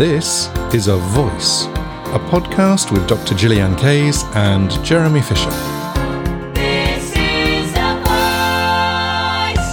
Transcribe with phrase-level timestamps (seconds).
[0.00, 3.34] This is A Voice, a podcast with Dr.
[3.34, 5.50] Gillian Kayes and Jeremy Fisher.
[6.54, 8.00] This is a
[9.52, 9.68] voice.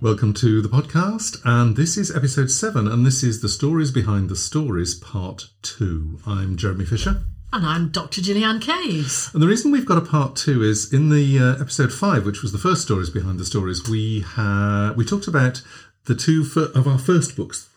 [0.00, 4.28] Welcome to the podcast, and this is episode seven, and this is the stories behind
[4.28, 6.20] the stories, part two.
[6.24, 7.24] I'm Jeremy Fisher.
[7.52, 8.20] And I'm Dr.
[8.22, 9.34] Gillian Kayes.
[9.34, 12.42] And the reason we've got a part two is in the uh, episode five, which
[12.42, 15.62] was the first stories behind the stories, we had we talked about
[16.04, 17.68] the two fir- of our first books.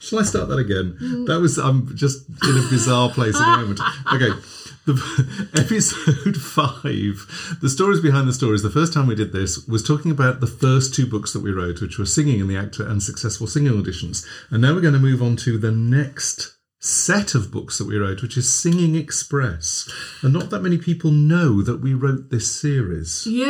[0.00, 0.96] Shall I start that again?
[1.26, 3.80] That was I'm just in a bizarre place at the moment.
[4.12, 4.30] Okay.
[4.86, 8.62] The, episode five, the stories behind the stories.
[8.62, 11.52] The first time we did this was talking about the first two books that we
[11.52, 14.26] wrote, which were Singing and the Actor and Successful Singing Auditions.
[14.50, 16.53] And now we're going to move on to the next
[16.84, 19.90] set of books that we wrote, which is Singing Express.
[20.22, 23.26] And not that many people know that we wrote this series.
[23.26, 23.46] Yeah,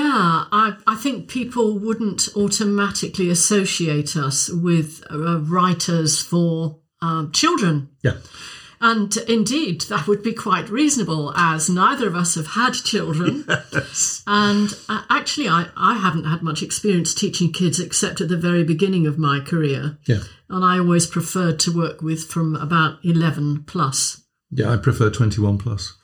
[0.53, 7.91] I, I think people wouldn't automatically associate us with uh, writers for um, children.
[8.03, 8.19] Yeah.
[8.85, 13.47] And indeed, that would be quite reasonable, as neither of us have had children.
[14.27, 18.63] And uh, actually, I, I haven't had much experience teaching kids except at the very
[18.63, 19.97] beginning of my career.
[20.07, 20.21] Yeah.
[20.51, 24.23] And I always preferred to work with from about 11 plus.
[24.51, 25.97] Yeah, I prefer 21 plus.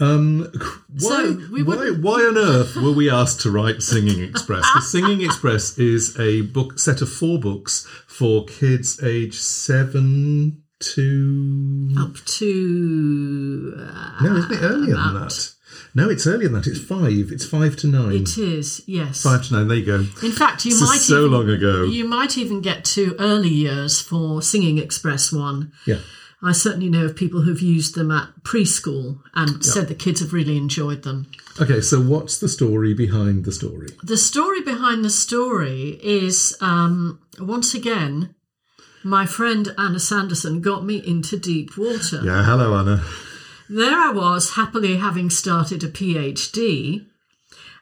[0.00, 0.52] Um,
[0.88, 4.66] why, So, why, why on earth were we asked to write Singing Express?
[4.80, 12.14] Singing Express is a book set of four books for kids age seven to Up
[12.24, 13.74] to.
[13.78, 15.52] Uh, no, isn't it earlier than that?
[15.94, 16.66] No, it's earlier than that.
[16.66, 17.32] It's five.
[17.32, 18.22] It's five to nine.
[18.22, 19.22] It is, yes.
[19.22, 19.68] Five to nine.
[19.68, 19.94] There you go.
[20.22, 21.84] In fact, you This is might so even, long ago.
[21.84, 25.72] You might even get to early years for Singing Express one.
[25.86, 26.00] Yeah.
[26.42, 30.34] I certainly know of people who've used them at preschool and said the kids have
[30.34, 31.26] really enjoyed them.
[31.58, 33.88] Okay, so what's the story behind the story?
[34.02, 38.34] The story behind the story is um, once again,
[39.06, 42.20] my friend Anna Sanderson got me into deep water.
[42.24, 43.04] Yeah, hello, Anna.
[43.70, 47.06] There I was, happily having started a PhD.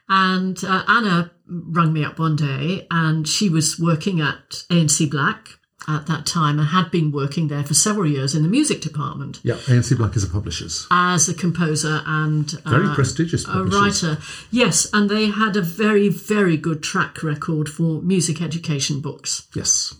[0.07, 5.49] And uh, Anna rang me up one day, and she was working at A&C Black
[5.87, 9.39] at that time and had been working there for several years in the music department
[9.43, 10.67] Yeah, A&C Black is a publisher.
[10.91, 14.17] as a composer and Very uh, prestigious a writer.
[14.51, 19.47] Yes, and they had a very, very good track record for music education books.
[19.55, 19.95] Yes.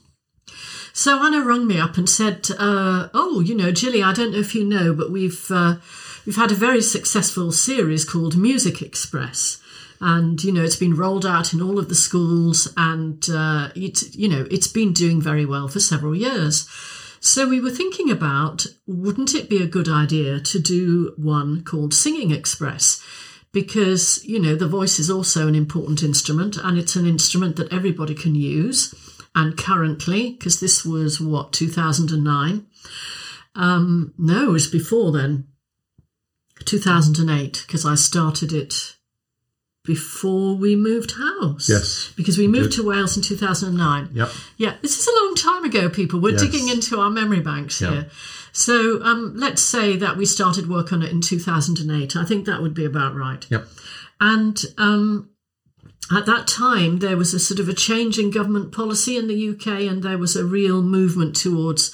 [0.97, 4.39] So Anna rung me up and said, uh, "Oh, you know, Gilly, I don't know
[4.39, 5.75] if you know, but we've uh,
[6.25, 9.61] we've had a very successful series called Music Express."
[10.00, 14.16] And you know it's been rolled out in all of the schools, and uh, it
[14.16, 16.66] you know it's been doing very well for several years.
[17.19, 21.94] So we were thinking about wouldn't it be a good idea to do one called
[21.94, 23.03] Singing Express?
[23.51, 27.72] Because, you know, the voice is also an important instrument and it's an instrument that
[27.72, 28.94] everybody can use.
[29.35, 32.66] And currently, because this was what, 2009?
[33.53, 35.47] Um, no, it was before then,
[36.66, 38.95] 2008, because I started it
[39.84, 41.69] before we moved house.
[41.69, 42.12] Yes.
[42.16, 42.78] Because we moved did.
[42.78, 44.09] to Wales in 2009.
[44.13, 44.29] Yep.
[44.57, 46.19] Yeah, this is a long time ago, people.
[46.19, 46.41] We're Yes.
[46.41, 47.91] digging into our memory banks Yeah.
[47.91, 48.09] here.
[48.51, 52.16] So um, let's say that we started work on it in 2008.
[52.16, 53.45] I think that would be about right.
[53.50, 53.68] Yep.
[54.19, 55.29] And um,
[56.11, 59.49] at that time, there was a sort of a change in government policy in the
[59.49, 61.93] UK, and there was a real movement towards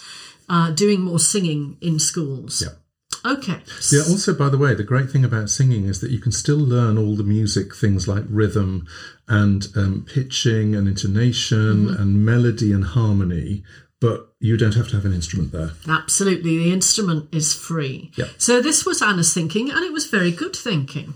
[0.49, 2.61] uh, doing more singing in schools.
[2.61, 2.77] Yep.
[3.23, 3.59] Okay.
[3.91, 6.57] Yeah, also, by the way, the great thing about singing is that you can still
[6.57, 8.87] learn all the music things like rhythm
[9.27, 12.01] and um, pitching and intonation Mm-hmm.
[12.01, 13.63] and melody and harmony,
[13.99, 15.71] but you don't have to have an instrument there.
[15.87, 16.57] Absolutely.
[16.57, 18.11] The instrument is free.
[18.15, 18.25] Yeah.
[18.39, 21.13] So this was Anna's thinking, and it was very good thinking.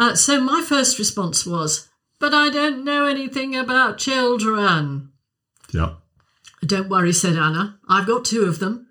[0.00, 5.12] Uh, so my first response was, but I don't know anything about children.
[5.74, 5.96] Yeah.
[6.64, 7.78] Don't worry, said Anna.
[7.86, 8.88] I've got two of them.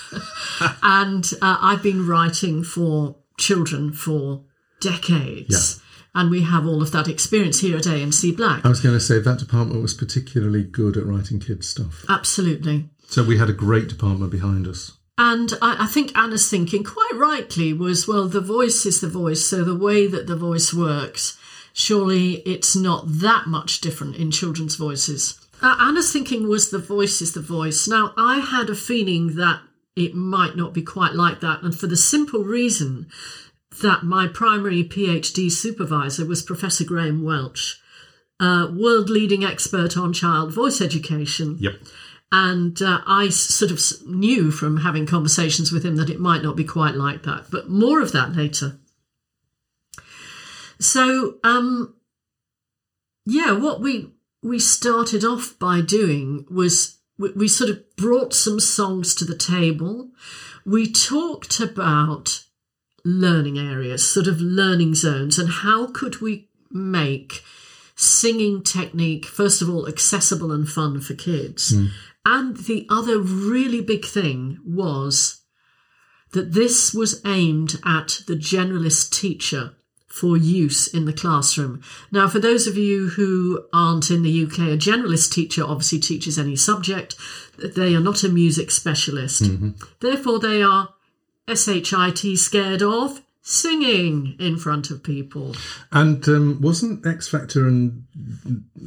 [0.82, 4.44] and uh, I've been writing for children for
[4.80, 5.80] decades.
[6.12, 8.66] And we have all of that experience here at A&C Black.
[8.66, 12.04] I was going to say that department was particularly good at writing kids' stuff.
[12.08, 12.90] Absolutely.
[13.06, 14.98] So we had a great department behind us.
[15.22, 19.46] And I, I think Anna's thinking, quite rightly, was well, the voice is the voice.
[19.46, 21.38] So the way that the voice works,
[21.72, 25.38] surely it's not that much different in children's voices.
[25.62, 27.86] Uh, Anna's thinking was the voice is the voice.
[27.86, 29.60] Now, I had a feeling that
[29.94, 31.62] it might not be quite like that.
[31.62, 33.06] And for the simple reason
[33.80, 37.80] that my primary PhD supervisor was Professor Graham Welch,
[38.40, 41.58] uh, world leading expert on child voice education.
[41.60, 41.74] Yep.
[42.34, 46.56] And uh, I sort of knew from having conversations with him that it might not
[46.56, 48.78] be quite like that, but more of that later.
[50.80, 51.94] So, um,
[53.26, 58.58] yeah, what we we started off by doing was we, we sort of brought some
[58.58, 60.08] songs to the table.
[60.64, 62.44] We talked about
[63.04, 67.44] learning areas, sort of learning zones, and how could we make
[67.94, 71.72] singing technique, first of all, accessible and fun for kids.
[72.24, 75.40] And the other really big thing was
[76.32, 79.74] that this was aimed at the generalist teacher
[80.06, 81.80] for use in the classroom.
[82.10, 86.38] Now, for those of you who aren't in the UK, a generalist teacher obviously teaches
[86.38, 87.16] any subject.
[87.58, 89.42] They are not a music specialist.
[89.42, 89.70] Mm-hmm.
[90.00, 90.90] Therefore, they are
[91.48, 95.54] SHIT scared of singing in front of people.
[95.90, 98.04] And um, wasn't X Factor and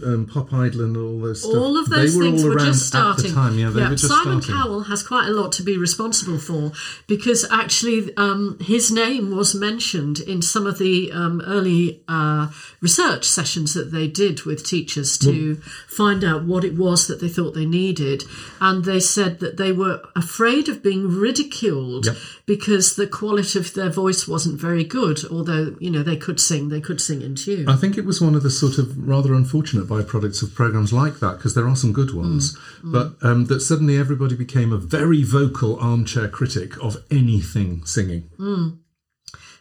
[0.05, 1.53] um, Pop Idol and all those stuff?
[1.55, 3.25] All of those they were things all were around just starting.
[3.25, 3.59] at the time.
[3.59, 4.63] Yeah, they were just Simon starting.
[4.63, 6.71] Cowell has quite a lot to be responsible for
[7.07, 12.47] because actually um, his name was mentioned in some of the um, early uh,
[12.79, 15.55] research sessions that they did with teachers to
[15.87, 18.23] find out what it was that they thought they needed.
[18.61, 22.15] And they said that they were afraid of being ridiculed Yep.
[22.45, 26.69] because the quality of their voice wasn't very good, although, you know, they could sing,
[26.69, 27.67] they could sing in tune.
[27.67, 31.19] I think it was one of the sort of rather unfortunate byproducts of programs like
[31.19, 34.77] that because there are some good ones, Mm, but um, that suddenly everybody became a
[34.77, 38.29] very vocal armchair critic of anything singing.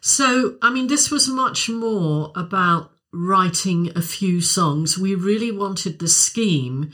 [0.01, 4.99] So, I mean, this was much more about writing a few songs.
[4.99, 6.91] We really wanted the scheme,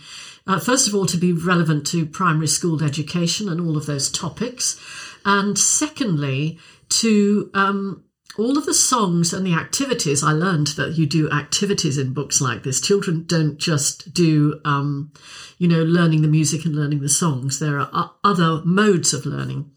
[0.47, 4.11] uh, first of all, to be relevant to primary school education and all of those
[4.11, 4.79] topics.
[5.25, 6.59] And secondly,
[6.91, 8.05] to um,
[8.39, 10.23] all of the songs and the activities.
[10.23, 12.81] I learned that you do activities in books like this.
[12.81, 15.13] Children don't just do, um,
[15.59, 17.59] you know, learning the music and learning the songs.
[17.59, 19.71] There are other modes of learning.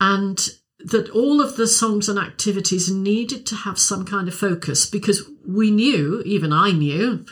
[0.00, 0.48] And
[0.80, 5.28] that all of the songs and activities needed to have some kind of focus because
[5.46, 7.24] we knew, even I knew,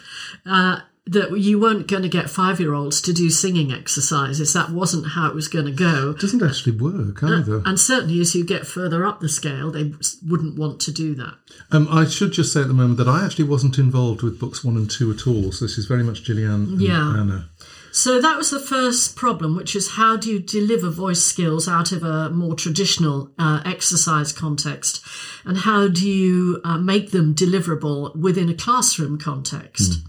[0.45, 4.53] uh, that you weren't going to get five year olds to do singing exercises.
[4.53, 6.11] That wasn't how it was going to go.
[6.11, 7.63] It doesn't actually work either.
[7.65, 9.93] And certainly as you get further up the scale, they
[10.27, 11.35] wouldn't want to do that.
[11.71, 14.65] Um, I should just say at the moment that I actually wasn't involved with books
[14.65, 15.53] one and two at all.
[15.53, 17.17] So this is very much Gillian and Yeah.
[17.17, 17.49] Anna.
[17.93, 21.93] So that was the first problem, which is how do you deliver voice skills out
[21.93, 25.03] of a more traditional uh, exercise context,
[25.47, 30.01] and how do you uh, make them deliverable within a classroom context?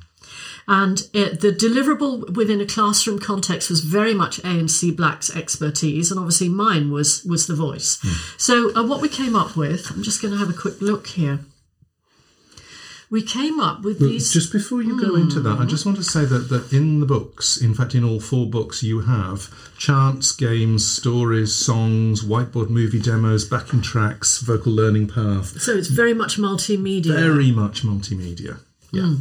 [0.69, 5.33] And it, the deliverable within a classroom context was very much A and C Black's
[5.33, 7.99] expertise, and obviously mine was was the voice.
[8.01, 8.37] Hmm.
[8.37, 11.07] So uh, what we came up with, I'm just going to have a quick look
[11.07, 11.39] here.
[13.09, 14.33] We came up with these.
[14.33, 15.69] Just before you go into that, I hmm.
[15.69, 18.83] just want to say that, that in the books, in fact, in all four books,
[18.83, 25.61] you have chants, games, stories, songs, whiteboard movie demos, backing tracks, vocal learning path.
[25.61, 27.13] so it's very much multimedia.
[27.13, 28.59] Very much multimedia.
[28.91, 29.03] Yeah.
[29.03, 29.15] Hmm.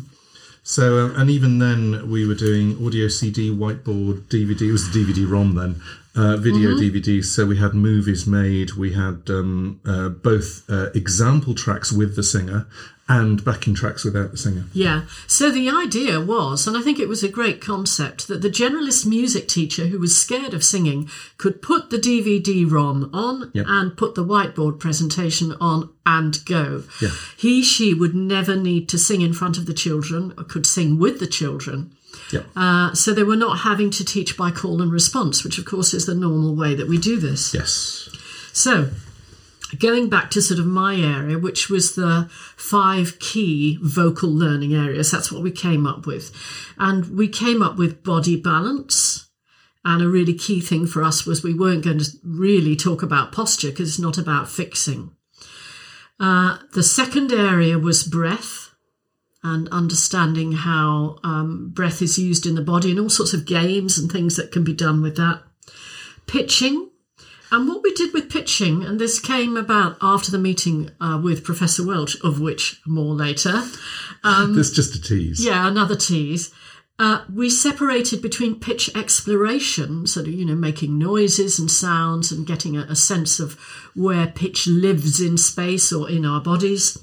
[0.68, 4.62] So, uh, and even then, we were doing audio CD, whiteboard, DVD.
[4.62, 5.80] It was the DVD ROM then,
[6.16, 7.26] uh, video DVDs.
[7.26, 8.72] So we had movies made.
[8.72, 12.66] We had um, uh, both uh, example tracks with the singer
[13.08, 14.64] and backing tracks without the singer.
[14.72, 15.02] Yeah.
[15.28, 19.06] So the idea was, and I think it was a great concept, that the generalist
[19.06, 21.08] music teacher who was scared of singing
[21.38, 23.66] could put the DVD ROM on Yep.
[23.68, 26.82] and put the whiteboard presentation on and go.
[27.00, 27.10] Yeah.
[27.36, 30.98] He, she would never need to sing in front of the children or could sing
[30.98, 31.92] with the children.
[32.32, 32.40] Yeah.
[32.54, 35.94] Uh, so they were not having to teach by call and response, which of course
[35.94, 37.54] is the normal way that we do this.
[37.54, 38.08] yes.
[38.52, 38.90] So,
[39.78, 45.10] going back to sort of my area, which was the five key vocal learning areas,
[45.10, 46.32] that's what we came up with.
[46.78, 49.28] And we came up with body balance.
[49.84, 53.30] And a really key thing for us was we weren't going to really talk about
[53.30, 55.12] posture because it's not about fixing.
[56.18, 58.65] Uh, the second area was breath
[59.46, 63.96] and understanding how um, breath is used in the body and all sorts of games
[63.96, 65.42] and things that can be done with that.
[66.26, 66.90] Pitching,
[67.52, 71.44] and what we did with pitching, and this came about after the meeting uh, with
[71.44, 73.62] Professor Welch, of which more later.
[74.56, 75.44] That's just a tease.
[75.44, 76.52] Yeah, another tease.
[76.98, 82.76] Uh, we separated between pitch exploration, of, you know, making noises and sounds and getting
[82.76, 83.52] a, a sense of
[83.94, 86.98] where pitch lives in space or in our bodies.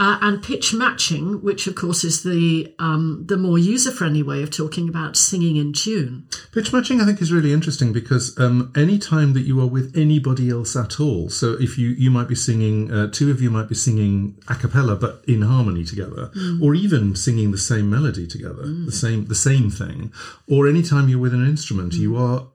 [0.00, 4.42] Uh, and pitch matching, which of course is the um, the more user friendly way
[4.42, 6.26] of talking about singing in tune.
[6.52, 9.94] Pitch matching, I think, is really interesting because um, any time that you are with
[9.94, 13.50] anybody else at all, so if you you might be singing, uh, two of you
[13.50, 16.30] might be singing a cappella but in harmony together,
[16.62, 20.14] or even singing the same melody together, the same the same thing,
[20.48, 22.48] or any time you're with an instrument, you are.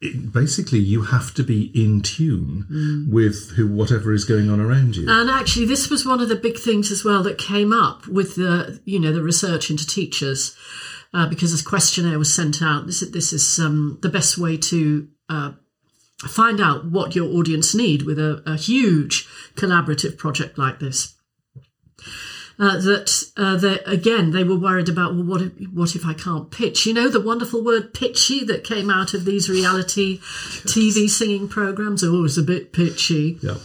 [0.00, 2.66] It, basically, you have to be in tune
[3.10, 5.06] with who whatever is going on around you.
[5.08, 8.36] And actually, this was one of the big things as well that came up with
[8.36, 10.56] the, you know, the research into teachers.
[11.14, 12.86] uh, because this questionnaire was sent out.
[12.86, 15.52] This is, this is um, the best way to uh,
[16.26, 21.14] find out what your audience need with a, a huge collaborative project like this.
[22.60, 26.12] Uh, that uh, they, again they were worried about well what if, what if I
[26.12, 31.08] can't pitch you know the wonderful word pitchy that came out of these reality TV
[31.08, 33.58] singing programs oh it's a bit pitchy Yeah.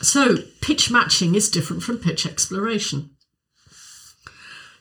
[0.00, 3.10] so pitch matching is different from pitch exploration.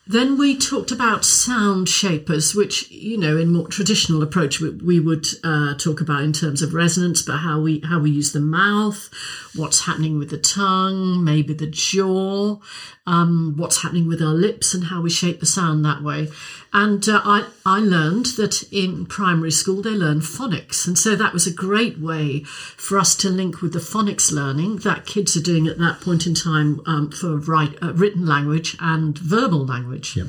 [0.09, 4.99] Then we talked about sound shapers, which you know, in more traditional approach, we, we
[4.99, 8.39] would uh, talk about in terms of resonance, but how we how we use the
[8.39, 9.11] mouth,
[9.55, 12.57] what's happening with the tongue, maybe the jaw,
[13.05, 16.27] um, what's happening with our lips, and how we shape the sound that way.
[16.71, 21.33] And uh, I I learned that in primary school they learn phonics, and so that
[21.33, 25.41] was a great way for us to link with the phonics learning that kids are
[25.41, 30.15] doing at that point in time um, for write, uh, written language and verbal language.
[30.15, 30.27] Yep.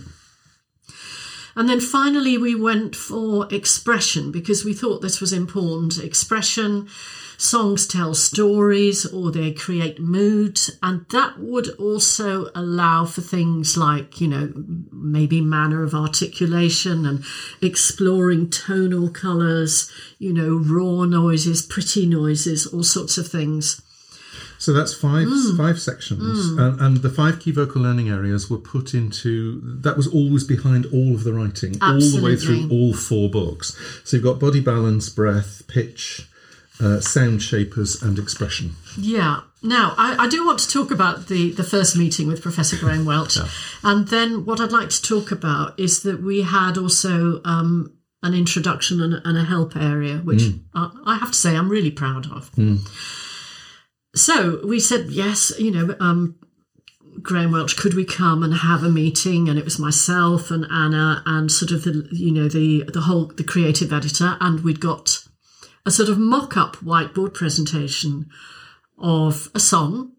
[1.60, 6.02] And then finally, we went for expression because we thought this was important.
[6.02, 6.88] Expression,
[7.36, 14.22] songs tell stories or they create moods, and that would also allow for things like,
[14.22, 14.54] you know,
[14.90, 17.22] maybe manner of articulation and
[17.60, 23.82] exploring tonal colours, you know, raw noises, pretty noises, all sorts of things.
[24.60, 25.56] So that's five Mm.
[25.56, 29.60] five sections, and, and the five key vocal learning areas were put into.
[29.86, 33.74] That was always behind all of the writing, all the way through all four books.
[34.04, 36.28] So you've got body balance, breath, pitch,
[36.78, 38.76] uh, sound shapers, and expression.
[38.98, 39.40] Yeah.
[39.62, 43.04] Now, I, I do want to talk about the, the first meeting with Professor Graham
[43.06, 43.36] Welch.
[43.82, 48.34] And then what I'd like to talk about is that we had also um, an
[48.34, 50.42] introduction and, and a help area, which
[50.74, 52.50] I, I have to say I'm really proud of.
[54.14, 56.36] So we said, yes, you know, um,
[57.22, 59.48] Graham Welch, could we come and have a meeting?
[59.48, 63.26] And it was myself and Anna and sort of the, you know, the, the whole,
[63.26, 64.36] the creative editor.
[64.40, 65.18] And we'd got
[65.86, 68.28] a sort of mock up whiteboard presentation
[68.98, 70.12] of a song,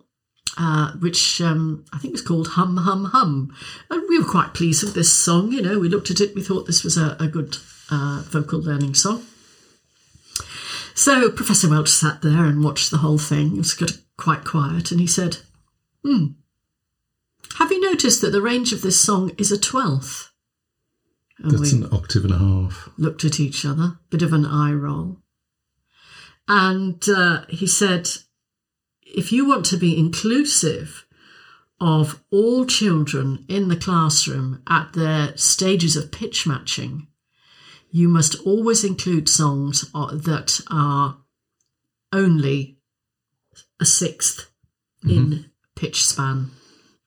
[0.58, 3.54] uh, which um, I think was called Hum Hum Hum.
[3.90, 5.52] And we were quite pleased with this song.
[5.52, 7.58] You know, we looked at it, we thought this was a, a good
[7.90, 9.24] uh, vocal learning song.
[10.94, 13.56] So Professor Welch sat there and watched the whole thing.
[13.56, 15.38] It was got quite quiet, and he said,
[16.04, 16.28] "Hmm,
[17.58, 20.32] have you noticed that the range of this song is a twelfth?"
[21.40, 22.90] And That's an octave and a half.
[22.98, 25.18] looked at each other, bit of an eye roll.
[26.48, 28.10] And uh, he said,
[29.02, 31.06] if you want to be inclusive
[31.80, 37.08] of all children in the classroom at their stages of pitch matching,
[37.92, 41.18] you must always include songs uh, that are
[42.14, 42.78] only
[43.80, 44.48] a 6th
[45.08, 46.52] in pitch span.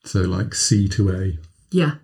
[0.05, 1.39] So like C to A.
[1.71, 1.97] Yeah,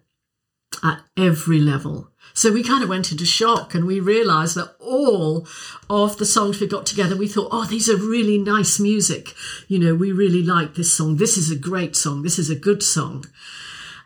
[0.82, 2.08] at every level.
[2.32, 5.46] So we kind of went into shock and we realised that all
[5.88, 9.34] of the songs we got together, we thought, oh, these are really nice music.
[9.68, 11.16] You know, we really like this song.
[11.16, 12.22] This is a great song.
[12.22, 13.25] This is a good song.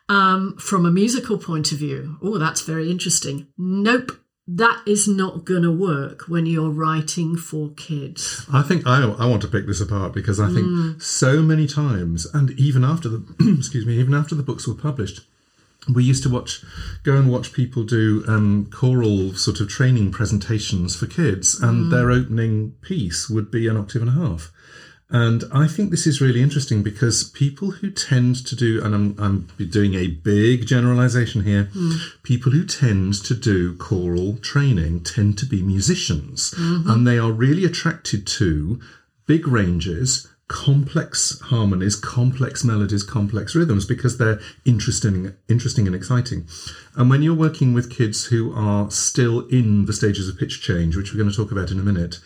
[0.08, 3.46] Um, from a musical point of view, oh, that's very interesting.
[3.56, 4.12] Nope.
[4.46, 8.44] That is not going to work when you're writing for kids.
[8.52, 12.26] I think I, I want to pick this apart because I think so many times,
[12.34, 13.24] and even after the
[13.58, 15.22] excuse me, even after the books were published,
[15.92, 16.62] we used to watch,
[17.02, 22.10] go and watch people do um, choral sort of training presentations for kids, and their
[22.10, 24.52] opening piece would be an octave and a half.
[25.14, 29.14] And I think this is really interesting because people who tend to do, and I'm,
[29.16, 31.92] I'm doing a big generalization here, hmm.
[32.24, 36.52] people who tend to do choral training tend to be musicians.
[36.58, 36.90] Mm-hmm.
[36.90, 38.80] And they are really attracted to
[39.28, 46.48] big ranges, complex harmonies, complex melodies, complex rhythms because they're interesting, interesting and exciting.
[46.96, 50.96] And when you're working with kids who are still in the stages of pitch change,
[50.96, 52.18] which we're going to talk about in a minute,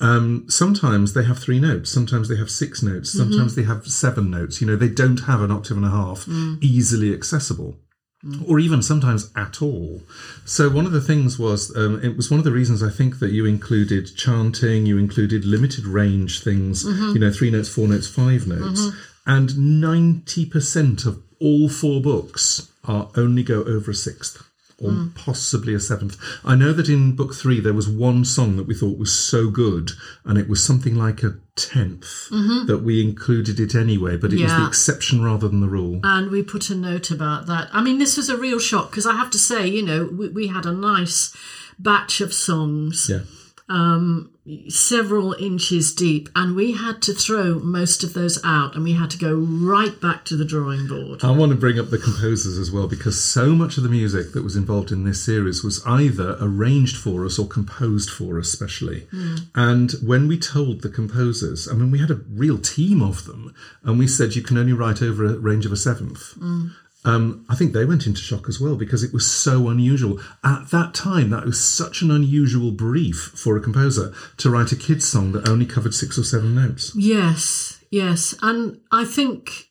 [0.00, 3.30] um, sometimes they have three notes, sometimes they have six notes, mm-hmm.
[3.30, 4.60] sometimes they have seven notes.
[4.60, 6.62] You know, they don't have an octave and a half mm.
[6.62, 7.76] easily accessible.
[8.24, 8.48] Mm.
[8.50, 10.02] Or even sometimes at all.
[10.44, 13.18] So one of the things was, um, it was one of the reasons I think
[13.18, 17.14] that you included chanting, you included limited range things, mm-hmm.
[17.14, 18.98] you know, three notes, four notes, five notes, mm-hmm.
[19.26, 24.49] and ninety percent of all four books are only go over a sixth
[24.80, 26.16] or possibly a seventh.
[26.44, 29.50] I know that in book three there was one song that we thought was so
[29.50, 29.90] good,
[30.24, 34.52] and it was something like a 10th that we included it anyway, but it was
[34.52, 36.00] the exception rather than the rule.
[36.02, 37.68] And we put a note about that.
[37.72, 40.28] I mean, this was a real shock because I have to say, you know, we,
[40.28, 41.36] we had a nice
[41.78, 43.08] batch of songs.
[43.10, 43.20] Yeah.
[43.68, 44.30] um,
[44.68, 49.10] several inches deep, and we had to throw most of those out, and we had
[49.10, 51.22] to go right back to the drawing board.
[51.22, 54.32] I want to bring up the composers as well because so much of the music
[54.32, 58.50] that was involved in this series was either arranged for us or composed for us
[58.50, 59.06] specially.
[59.10, 59.36] Hmm.
[59.54, 63.54] And when we told the composers, I mean, we had a real team of them,
[63.82, 66.32] and we said you can only write over a range of a seventh.
[66.34, 66.68] Hmm.
[67.04, 70.20] Um, I think they went into shock as well because it was so unusual.
[70.44, 74.76] At that time, that was such an unusual brief for a composer to write a
[74.76, 76.92] kid's song that only covered six or seven notes.
[76.94, 78.34] Yes, yes.
[78.42, 79.70] And I think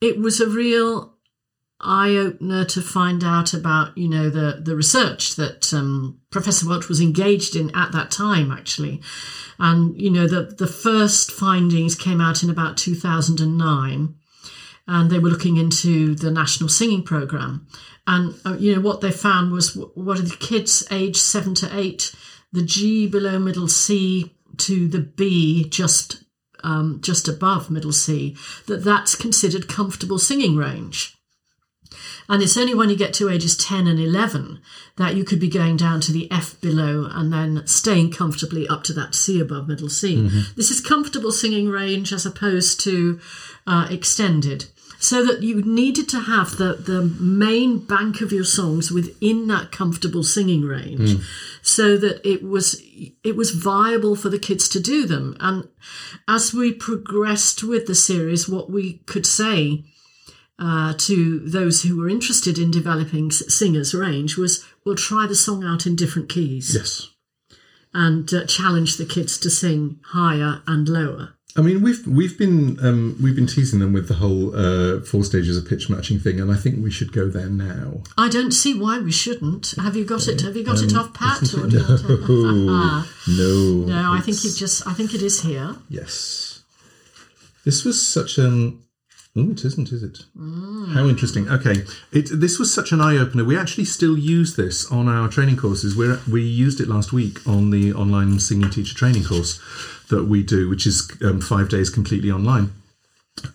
[0.00, 1.14] it was a real
[1.80, 6.88] eye opener to find out about, you know, the, the research that um, Professor Welch
[6.88, 9.00] was engaged in at that time, actually.
[9.58, 14.14] And, you know, the, the first findings came out in about 2009 and
[15.10, 17.66] they were looking into the national singing program.
[18.06, 21.54] And, uh, you know, what they found was w- what are the kids aged seven
[21.56, 22.14] to eight,
[22.52, 26.24] the G below middle C to the B just
[26.64, 31.14] um, just above middle C, that that's considered comfortable singing range.
[32.28, 34.60] And it's only when you get to ages 10 and 11
[34.96, 38.84] that you could be going down to the F below and then staying comfortably up
[38.84, 40.16] to that C above middle C.
[40.56, 43.20] This is comfortable singing range as opposed to
[43.66, 44.66] uh, extended.
[45.00, 49.70] So that you needed to have the, the main bank of your songs within that
[49.70, 51.24] comfortable singing range
[51.62, 52.82] so that it was
[53.22, 55.36] it was viable for the kids to do them.
[55.38, 55.68] And
[56.26, 59.84] as we progressed with the series, what we could say
[60.58, 65.62] uh, to those who were interested in developing singers' range was we'll try the song
[65.62, 67.08] out in different keys Yes.
[67.94, 71.34] and uh, challenge the kids to sing higher and lower.
[71.56, 75.24] I mean, we've we've been um, we've been teasing them with the whole uh, four
[75.24, 78.02] stages of pitch matching thing, and I think we should go there now.
[78.16, 79.74] I don't see why we shouldn't.
[79.78, 80.40] Have you got it?
[80.42, 81.42] Have you got it Um, off pat?
[81.54, 84.86] Or to- no, no, I think you just.
[84.86, 85.76] I think it is here.
[85.88, 86.62] yes.
[87.64, 88.82] This was such an.
[89.38, 90.24] It isn't, is it?
[90.94, 91.48] How interesting.
[91.48, 93.44] Okay, it this was such an eye opener.
[93.44, 95.96] We actually still use this on our training courses.
[95.96, 99.60] We we used it last week on the online singing teacher training course
[100.08, 102.72] that we do, which is um, five days completely online.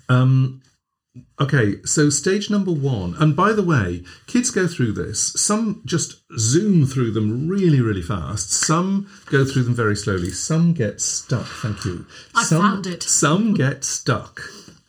[0.10, 0.62] Um,
[1.40, 5.34] Okay, so stage number one, and by the way, kids go through this.
[5.34, 8.52] Some just zoom through them really, really fast.
[8.52, 10.32] Some go through them very slowly.
[10.32, 11.46] Some get stuck.
[11.46, 12.08] Thank you.
[12.34, 13.04] I some, found it.
[13.04, 14.42] Some get stuck.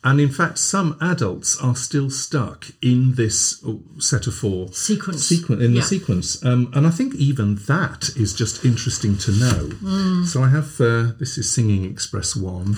[0.05, 5.29] And in fact, some adults are still stuck in this oh, set of four Sequence.
[5.31, 5.81] sequen- in Yeah.
[5.81, 6.27] the sequence.
[6.45, 9.61] Um, and I think even that is just interesting to know.
[9.83, 10.25] Mm.
[10.27, 12.77] So I have uh, this is Singing Express One.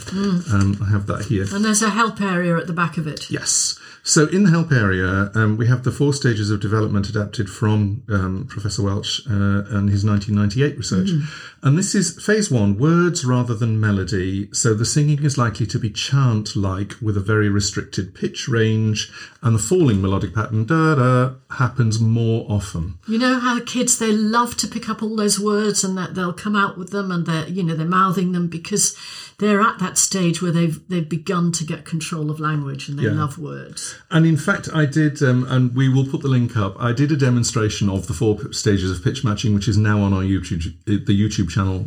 [0.53, 1.45] Um, I have that here.
[1.53, 3.29] And there's a help area at the back of it.
[3.29, 3.77] Yes.
[4.03, 8.03] So in the help area, um, we have the four stages of development adapted from
[8.07, 9.33] um, Professor Welch uh,
[9.75, 11.09] and his 1998 research.
[11.61, 14.47] And this is phase one, words rather than melody.
[14.53, 19.53] So the singing is likely to be chant-like with a very restricted pitch range, and
[19.55, 22.99] the falling melodic pattern da da happens more often.
[23.07, 26.31] You know how kids they love to pick up all those words and that they'll
[26.33, 28.95] come out with them and they're you know they're mouthing them because
[29.39, 33.03] they're at that stage where they've they've begun to get control of language and they
[33.03, 33.11] Yeah.
[33.11, 33.95] love words.
[34.11, 36.75] And in fact, I did, um, and we will put the link up.
[36.79, 40.13] I did a demonstration of the four stages of pitch matching, which is now on
[40.13, 41.81] our YouTube, the YouTube channel,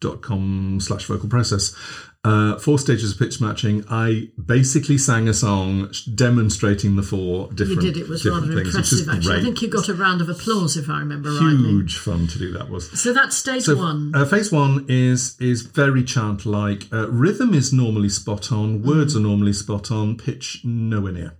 [0.00, 1.74] youtube.com slash vocal process.
[2.22, 3.82] Uh, four stages of pitch matching.
[3.88, 7.82] I basically sang a song demonstrating the four different.
[7.82, 9.38] You did it was rather things, impressive actually.
[9.38, 11.70] I think you got a round of applause if I remember rightly.
[11.70, 12.90] Huge fun to do that was.
[13.00, 14.12] So that's stage So one.
[14.14, 16.92] Uh, phase one is is very chant like.
[16.92, 18.82] Uh, rhythm is normally spot on.
[18.82, 20.18] Words are normally spot on.
[20.18, 21.36] Pitch nowhere near.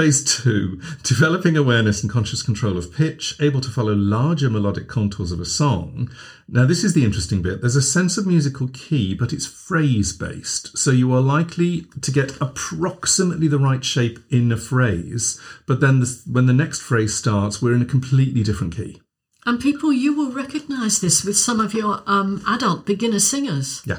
[0.00, 5.30] Phase two, developing awareness and conscious control of pitch, able to follow larger melodic contours
[5.30, 6.10] of a song.
[6.48, 7.60] Now, this is the interesting bit.
[7.60, 10.78] There's a sense of musical key, but it's phrase based.
[10.78, 16.00] So you are likely to get approximately the right shape in a phrase, but then
[16.00, 19.02] the, when the next phrase starts, we're in a completely different key.
[19.44, 23.82] and people you will recognise this with some of your um, adult beginner singers.
[23.84, 23.98] Yeah.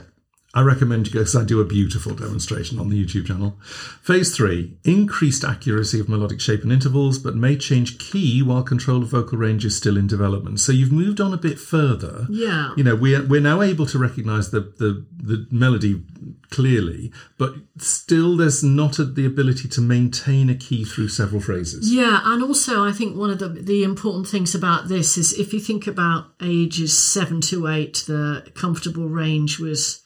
[0.53, 3.57] I recommend you go because I do a beautiful demonstration on the YouTube channel.
[4.01, 9.01] Phase three, increased accuracy of melodic shape and intervals, but may change key while control
[9.01, 10.59] of vocal range is still in development.
[10.59, 12.27] So you've moved on a bit further.
[12.29, 12.73] Yeah.
[12.75, 16.03] You know, we're, we're now able to recognize the, the, the melody
[16.49, 21.93] clearly, but still there's not a, the ability to maintain a key through several phrases.
[21.93, 25.53] Yeah, and also I think one of the the important things about this is if
[25.53, 30.01] you think about ages seven to eight, the comfortable range was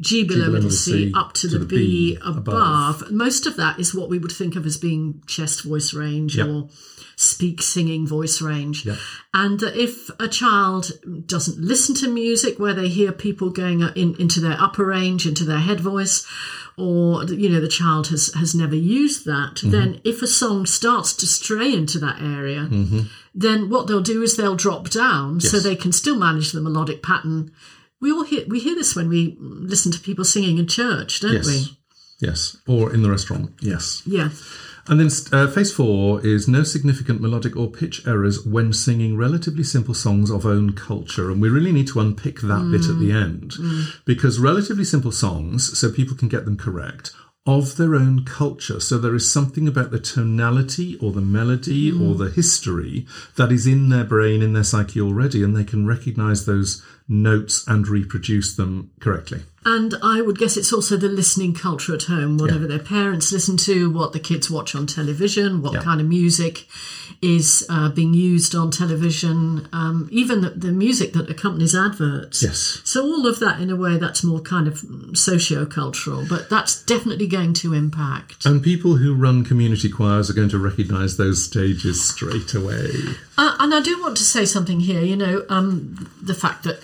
[0.00, 2.36] G below below middle the C, C up to, the, B, above.
[3.02, 3.10] above.
[3.12, 6.46] Most of that is what we would think of as being chest voice range Yep.
[6.48, 6.68] or
[7.16, 8.84] speak singing voice range.
[8.84, 8.98] Yep.
[9.32, 10.90] And that if a child
[11.26, 15.44] doesn't listen to music where they hear people going in, into their upper range, into
[15.44, 16.26] their head voice,
[16.76, 19.70] or you know the child has has never used that, Mm-hmm.
[19.70, 22.68] then if a song starts to stray into that area,
[23.32, 25.68] then what they'll do is they'll drop down so Mm-hmm.
[25.68, 27.52] They can still manage the melodic pattern.
[28.04, 31.32] We all hear we hear this when we listen to people singing in church, don't
[31.32, 31.46] Yes.
[31.46, 31.58] we?
[32.20, 32.56] Yes.
[32.68, 33.46] Or in the restaurant.
[33.60, 34.02] Yes.
[34.04, 34.28] Yeah.
[34.86, 39.64] And then uh, phase four is no significant melodic or pitch errors when singing relatively
[39.64, 41.30] simple songs of own culture.
[41.30, 43.54] And we really need to unpick that bit at the end
[44.04, 47.12] because relatively simple songs, so people can get them correct,
[47.46, 48.80] of their own culture.
[48.80, 52.02] So there is something about the tonality or the melody mm-hmm.
[52.02, 55.86] or the history that is in their brain, in their psyche already, and they can
[55.86, 59.42] recognize those notes and reproduce them correctly.
[59.66, 63.56] And I would guess it's also the listening culture at home, whatever their parents listen
[63.58, 65.82] to, what the kids watch on television, what Yeah.
[65.82, 66.66] kind of music
[67.22, 72.42] is uh, being used on television, um, even the, the music that accompanies adverts.
[72.42, 72.80] Yes.
[72.84, 77.26] So all of that, in a way, that's more kind of socio-cultural, but that's definitely
[77.26, 78.44] going to impact.
[78.44, 82.90] And people who run community choirs are going to recognize those stages straight away.
[83.38, 85.00] Uh, and I do want to say something here.
[85.00, 86.80] You know, um, the fact that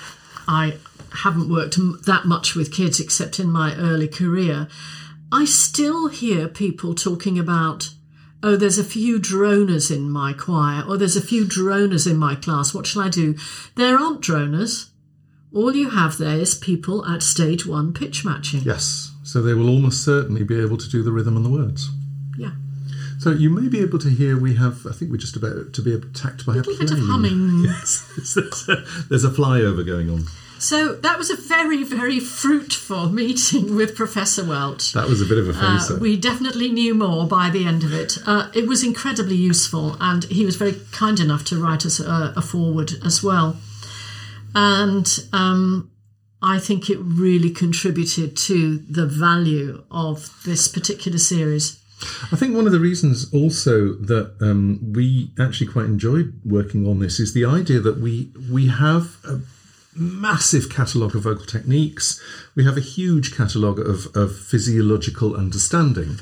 [0.48, 0.78] I
[1.22, 4.68] haven't worked that much with kids except in my early career,
[5.32, 7.90] I still hear people talking about,
[8.42, 12.34] oh, there's a few droners in my choir, or there's a few droners in my
[12.34, 12.74] class.
[12.74, 13.36] What shall I do?
[13.76, 14.88] There aren't droners.
[15.52, 18.60] All you have there is people at stage one pitch matching.
[18.62, 19.12] Yes.
[19.24, 21.88] So they will almost certainly be able to do the rhythm and the words.
[22.38, 22.52] Yeah.
[23.18, 25.82] So you may be able to hear we have, I think we're just about to
[25.82, 26.88] be attacked by a Little plane.
[26.88, 27.64] bit of humming.
[27.64, 28.36] Yes.
[28.36, 28.76] a,
[29.08, 30.24] there's a flyover going on.
[30.60, 34.92] So that was a very, very fruitful meeting with Professor Welch.
[34.92, 37.94] That was a bit of a Uh, we definitely knew more by the end of
[37.94, 38.18] it.
[38.26, 42.34] Uh, it was incredibly useful, and he was very kind enough to write us a,
[42.36, 43.56] a foreword as well.
[44.54, 45.90] And um,
[46.42, 51.78] I think it really contributed to the value of this particular series.
[52.32, 56.98] I think one of the reasons also that um, we actually quite enjoyed working on
[56.98, 59.40] this is the idea that we we have a
[59.94, 62.20] massive catalogue of vocal techniques.
[62.54, 66.16] We have a huge catalogue of, of physiological understanding.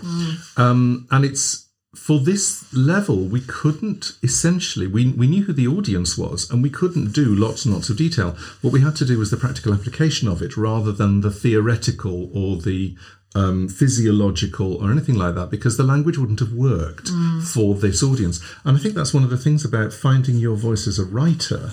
[0.57, 6.16] Um, and it's for this level, we couldn't essentially, we, we knew who the audience
[6.16, 8.37] was and we couldn't do lots and lots of detail.
[8.61, 12.31] What we had to do was the practical application of it rather than the theoretical
[12.37, 12.96] or the
[13.35, 17.09] um, physiological or anything like that because the language wouldn't have worked
[17.44, 18.40] for this audience.
[18.64, 21.70] And I think that's one of the things about finding your voice as a writer.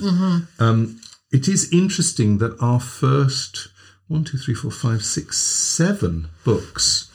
[0.60, 1.00] Um,
[1.36, 3.68] it is interesting that our first
[4.08, 7.12] one, two, three, four, five, six, seven books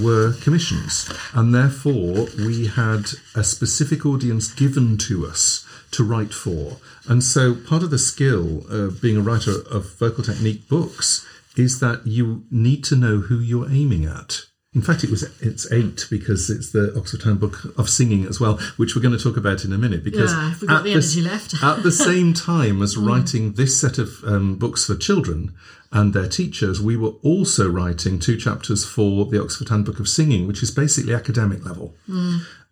[0.00, 6.76] were commissions, and therefore we had a specific audience given to us to write for.
[7.08, 11.26] And so part of the skill of being a writer of vocal technique books
[11.56, 14.42] is that you need to know who you're aiming at.
[14.76, 18.58] In fact, it was it's eight because it's the Oxford Handbook of Singing as well,
[18.76, 20.04] which we're going to talk about in a minute.
[20.04, 21.54] Because Yeah, we've got at the left.
[21.62, 25.54] at the same time as writing this set of um, books for children
[25.96, 30.46] and their teachers, we were also writing two chapters for the Oxford Handbook of Singing,
[30.46, 31.94] which is basically academic level,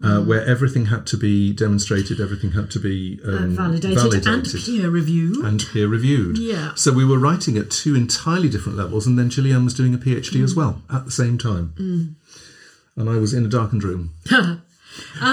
[0.04, 4.90] uh, where everything had to be demonstrated, everything had to be um, validated, and peer
[4.90, 5.42] reviewed.
[5.42, 6.36] and peer reviewed.
[6.36, 6.74] Yeah.
[6.74, 9.98] So we were writing at two entirely different levels, and then Gillian was doing a
[9.98, 12.16] PhD as well at the same time.
[12.96, 14.10] And I was in a darkened room,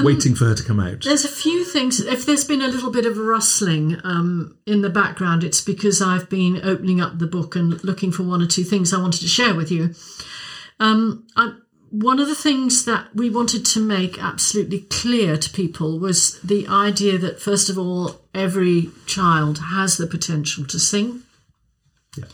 [0.04, 1.04] waiting for her to come out.
[1.04, 2.00] There's a few things.
[2.00, 6.30] If there's been a little bit of rustling um, in the background, it's because I've
[6.30, 9.28] been opening up the book and looking for one or two things I wanted to
[9.28, 9.94] share with you.
[10.80, 11.54] Um, I,
[11.92, 16.66] one of the things that we wanted to make absolutely clear to people was the
[16.68, 21.24] idea that, first of all, every child has the potential to sing.
[22.18, 22.26] Yeah.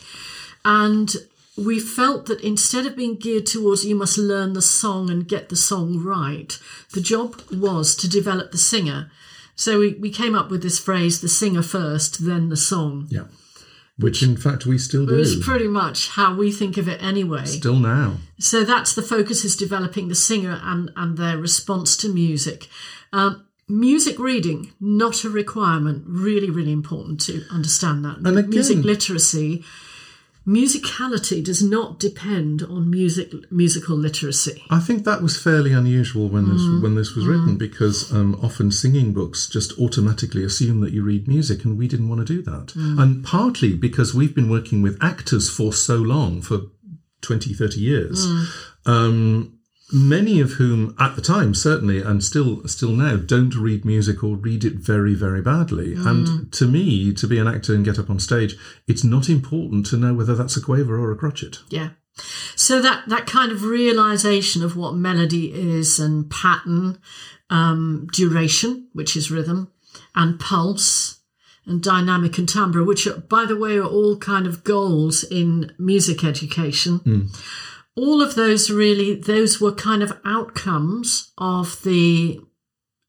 [0.63, 1.15] And
[1.57, 5.49] we felt that instead of being geared towards you must learn the song and get
[5.49, 6.57] the song right,
[6.93, 9.11] the job was to develop the singer.
[9.55, 13.07] So we, we came up with this phrase the singer first, then the song.
[13.09, 13.25] Yeah.
[13.97, 15.41] Which, in fact, we still do.
[15.41, 17.45] pretty much how we think of it anyway.
[17.45, 18.17] Still now.
[18.37, 22.67] So that's the focus is developing the singer and, and their response to music.
[23.11, 26.03] Um, music reading, not a requirement.
[26.05, 28.17] Really, really important to understand that.
[28.17, 29.63] And again- music literacy,
[30.47, 34.63] musicality does not depend on music musical literacy.
[34.69, 36.81] I think that was fairly unusual when this Mm.
[36.81, 41.27] when this was written because um, often singing books just automatically assume that you read
[41.27, 42.67] music, and we didn't want to do that.
[42.67, 43.01] Mm.
[43.01, 46.61] And partly because we've been working with actors for so long, for
[47.21, 48.25] 20, 30 years.
[48.85, 49.56] Um,
[49.93, 54.35] many of whom at the time certainly and still still now don't read music or
[54.35, 58.09] read it very very badly and to me to be an actor and get up
[58.09, 61.89] on stage it's not important to know whether that's a quaver or a crotchet Yeah.
[62.55, 66.97] So that that kind of realization of what melody is and pattern,
[67.51, 69.71] um, duration, which is rhythm,
[70.15, 71.19] and pulse,
[71.67, 75.71] and dynamic and timbre, which are, by the way, are all kind of goals in
[75.77, 77.29] music education.
[77.97, 82.39] All of those really, those were kind of outcomes of the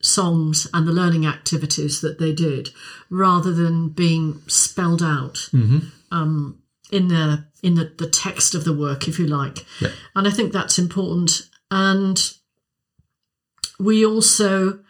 [0.03, 2.71] songs and the learning activities that they did,
[3.11, 5.49] rather than being spelled out
[6.11, 9.67] um, in the in the, the text of the work, if you like.
[9.81, 9.91] Yeah.
[10.15, 11.49] And I think that's important.
[11.71, 12.19] And
[13.79, 14.81] we also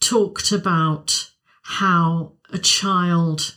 [0.00, 1.30] talked about
[1.62, 3.56] how a child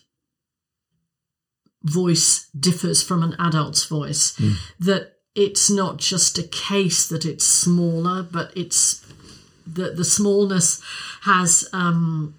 [1.84, 4.40] voice differs from an adult's voice
[4.80, 9.06] that it's not just a case that it's smaller but it's
[9.65, 10.82] that the smallness
[11.24, 12.36] has um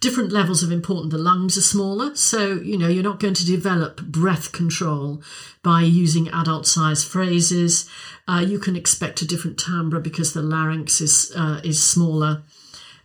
[0.00, 1.12] different levels of importance.
[1.12, 5.22] The lungs are smaller, so you know you're not going to develop breath control
[5.62, 7.88] by using adult-sized phrases.
[8.26, 12.42] Uh, you can expect a different timbre because the larynx is uh, is smaller.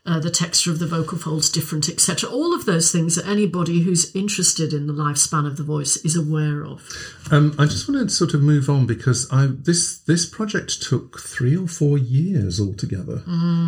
[0.07, 2.29] Uh, the texture of the vocal folds different, etc.
[2.29, 6.15] All of those things that anybody who's interested in the lifespan of the voice is
[6.15, 6.87] aware of.
[7.31, 11.19] Um, I just want to sort of move on because I this this project took
[11.19, 13.23] three or four years altogether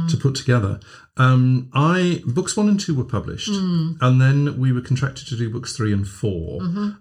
[0.09, 0.79] to put together.
[1.17, 5.49] Um, I books one and two were published, and then we were contracted to do
[5.49, 6.59] books three and 4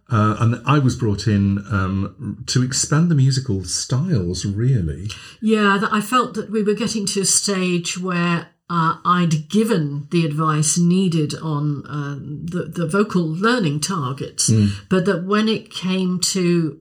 [0.09, 4.47] uh, and I was brought in um, to expand the musical styles.
[4.47, 5.11] Really,
[5.43, 10.09] Yeah, that I felt that we were getting to a stage where uh, I'd given
[10.11, 14.51] the advice needed on uh, the, the vocal learning targets,
[14.89, 16.81] but that when it came to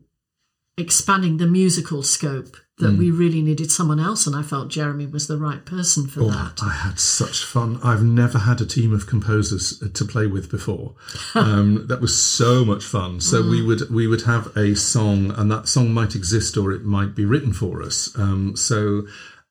[0.77, 5.27] expanding the musical scope, that we really needed someone else, and I felt Jeremy was
[5.27, 6.59] the right person for that.
[6.61, 7.79] I had such fun.
[7.81, 10.95] I've never had a team of composers to play with before.
[11.35, 13.19] Um, that was so much fun.
[13.21, 16.83] So we would we would have a song, and that song might exist or it
[16.83, 18.09] might be written for us.
[18.17, 19.05] Um, so.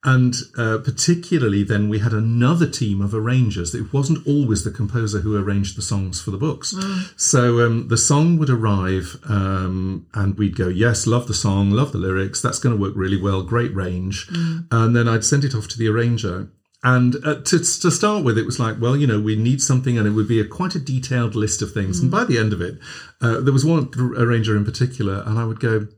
[0.06, 3.74] And uh, particularly, then we had another team of arrangers.
[3.74, 6.74] It wasn't always the composer who arranged the songs for the books.
[7.16, 11.92] So um, the song would arrive, um, and we'd go, "Yes, love the song, love
[11.92, 12.42] the lyrics.
[12.42, 13.42] That's going to work really well.
[13.42, 14.28] Great range."
[14.70, 16.50] And then I'd send it off to the arranger,
[16.84, 19.96] and uh, to, to start with, it was like, well, you know, we need something,
[19.96, 21.98] and it would be a quite a detailed list of things.
[21.98, 22.78] And by the end of it,
[23.22, 25.88] uh, there was one arranger in particular, and I would go,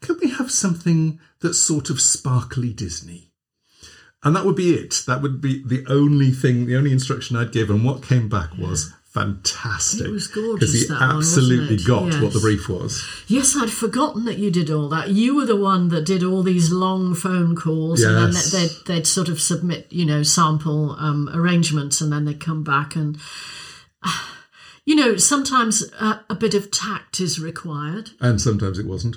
[0.00, 3.27] "Could we have something that's sort of sparkly Disney?"
[4.24, 5.02] And that would be it.
[5.06, 7.70] That would be the only thing, the only instruction I'd give.
[7.70, 10.06] And what came back was fantastic.
[10.06, 11.86] It was gorgeous, because he one, absolutely it?
[11.86, 13.04] got what the brief was.
[13.28, 15.10] Yes, I'd forgotten that you did all that.
[15.10, 18.50] You were the one that did all these long phone calls, and then Yes.
[18.50, 22.96] they'd, they'd sort of submit, you know, sample um, arrangements, and then they'd come back.
[22.96, 23.18] And,
[24.88, 28.06] you know, sometimes uh, a bit of tact is required.
[28.20, 29.16] And sometimes it wasn't.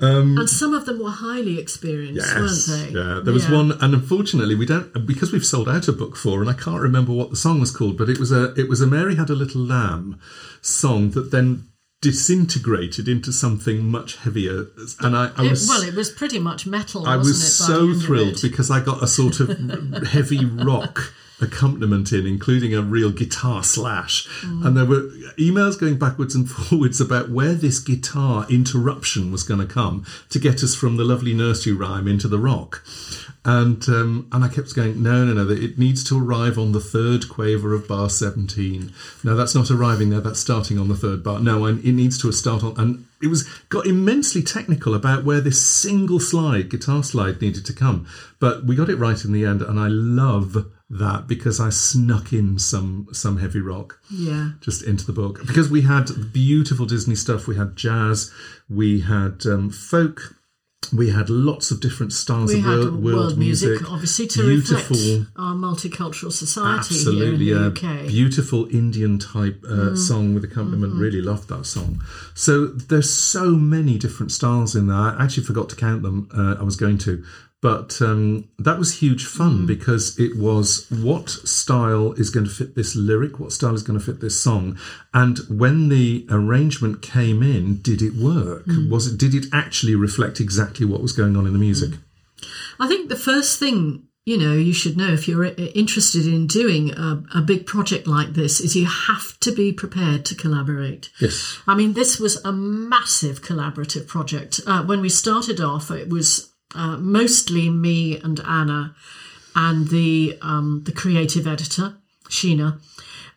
[0.00, 2.68] Um, And some of them were highly experienced, Yes.
[2.68, 2.98] weren't they?
[2.98, 3.56] Yeah, there was Yeah.
[3.60, 6.80] one, and unfortunately, we don't because we've sold out a book for, and I can't
[6.80, 9.28] remember what the song was called, but it was a it was a Mary Had
[9.30, 10.20] a Little Lamb
[10.62, 11.64] song that then
[12.00, 14.66] disintegrated into something much heavier,
[15.00, 17.06] and I, I It- was well, it was pretty much metal.
[17.06, 19.48] I was it, so thrilled because I got a sort of
[20.16, 24.28] heavy rock accompaniment in, including a real guitar slash.
[24.42, 24.66] Mm.
[24.66, 25.02] And there were
[25.38, 30.38] emails going backwards and forwards about where this guitar interruption was going to come to
[30.38, 32.84] get us from the lovely nursery rhyme into the rock.
[33.44, 36.80] And um, and I kept going, no, no, no, it needs to arrive on the
[36.80, 38.92] third quaver of bar 17.
[39.24, 41.40] No, that's not arriving there, that's starting on the third bar.
[41.40, 42.74] No, and it needs to start on.
[42.76, 47.72] And it was got immensely technical about where this single slide, guitar slide, needed to
[47.72, 48.06] come.
[48.38, 52.32] But we got it right in the end, and I love that because I snuck
[52.32, 54.52] in some some heavy rock Yeah.
[54.60, 57.46] just into the book because we had beautiful Disney stuff.
[57.46, 58.30] We had jazz,
[58.70, 60.34] we had um, folk,
[60.90, 64.96] we had lots of different styles We of had world, world, music, obviously, to beautiful.
[64.96, 68.06] reflect our multicultural society Absolutely, here in the UK.
[68.08, 69.98] Beautiful Indian type uh, Mm.
[69.98, 70.92] song with accompaniment.
[70.94, 71.02] Mm-hmm.
[71.02, 72.00] Really loved that song.
[72.34, 74.96] So there's so many different styles in there.
[74.96, 76.28] I actually forgot to count them.
[76.34, 77.22] Uh, I was going to,
[77.60, 79.66] but um, that was huge fun Mm.
[79.66, 83.98] because it was what style is going to fit this lyric, what style is going
[83.98, 84.78] to fit this song,
[85.12, 88.66] and when the arrangement came in, did it work?
[88.66, 88.90] Mm.
[88.90, 89.18] Was it?
[89.18, 91.92] Did it actually reflect exactly what was going on in the music?
[92.78, 96.90] I think the first thing you know you should know if you're interested in doing
[96.92, 101.08] a, a big project like this is you have to be prepared to collaborate.
[101.18, 101.58] Yes.
[101.66, 104.60] I mean, this was a massive collaborative project.
[104.66, 108.94] Uh, when we started off, it was uh, mostly me and Anna,
[109.54, 111.94] and the um, the creative editor
[112.28, 112.80] Sheena,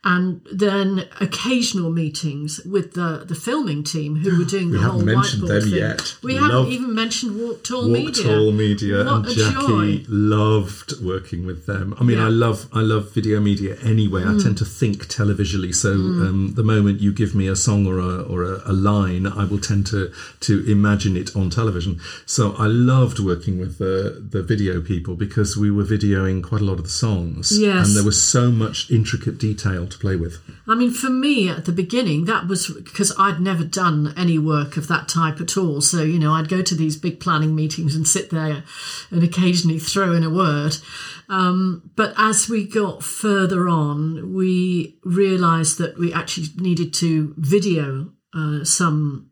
[0.03, 4.91] and then occasional meetings with the the filming team who were doing the We whole
[4.99, 5.79] haven't mentioned whiteboard them thing.
[5.79, 6.15] yet.
[6.23, 8.23] We Love- haven't even mentioned Walk Tall Walk Media.
[8.23, 10.05] Tall Media What and Jackie joy.
[10.09, 11.93] loved working with them.
[11.99, 12.23] I mean, Yeah.
[12.23, 12.27] Mm.
[12.27, 14.23] I love I love video media anyway.
[14.23, 17.99] I tend to think televisually, so um, the moment you give me a song or
[17.99, 20.11] a or a, a line, I will tend to
[20.47, 21.99] to imagine it on television.
[22.25, 23.95] So I loved working with the
[24.35, 27.87] the video people because we were videoing quite a lot of the songs, Yes.
[27.87, 30.39] and there was so much intricate detail to play with.
[30.67, 34.77] I mean, for me at the beginning, that was because I'd never done any work
[34.77, 35.81] of that type at all.
[35.81, 38.63] So, you know, I'd go to these big planning meetings and sit there
[39.11, 40.77] and occasionally throw in a word.
[41.29, 48.11] Um, but as we got further on, we realised that we actually needed to video
[48.33, 49.27] uh, some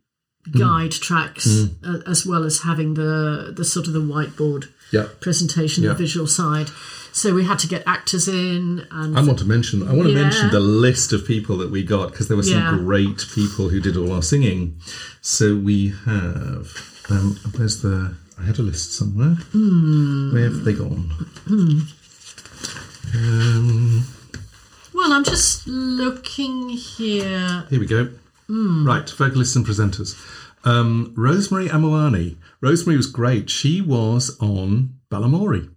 [0.57, 5.07] guide tracks uh, as well as having the the sort of the whiteboard Yeah.
[5.19, 5.89] presentation, Yeah.
[5.89, 6.69] the visual side.
[7.11, 9.83] So we had to get actors in and I want to mention.
[9.87, 10.21] I want to Yeah.
[10.23, 12.77] mention the list of people that we got because there were some Yeah.
[12.77, 14.75] great people who did all our singing.
[15.21, 16.71] So we have.
[17.09, 18.13] Um, where's the?
[18.39, 19.35] I had a list somewhere.
[19.51, 20.31] Hmm.
[20.33, 21.11] Where have they gone?
[23.15, 24.03] Um,
[24.93, 27.65] Well, I'm just looking here.
[27.69, 28.09] here we go.
[28.47, 28.85] Hmm.
[28.85, 30.15] Right, vocalists and presenters.
[30.63, 32.35] Um, Rosemary Amoani.
[32.61, 33.49] Rosemary was great.
[33.49, 35.69] She was on Balamory.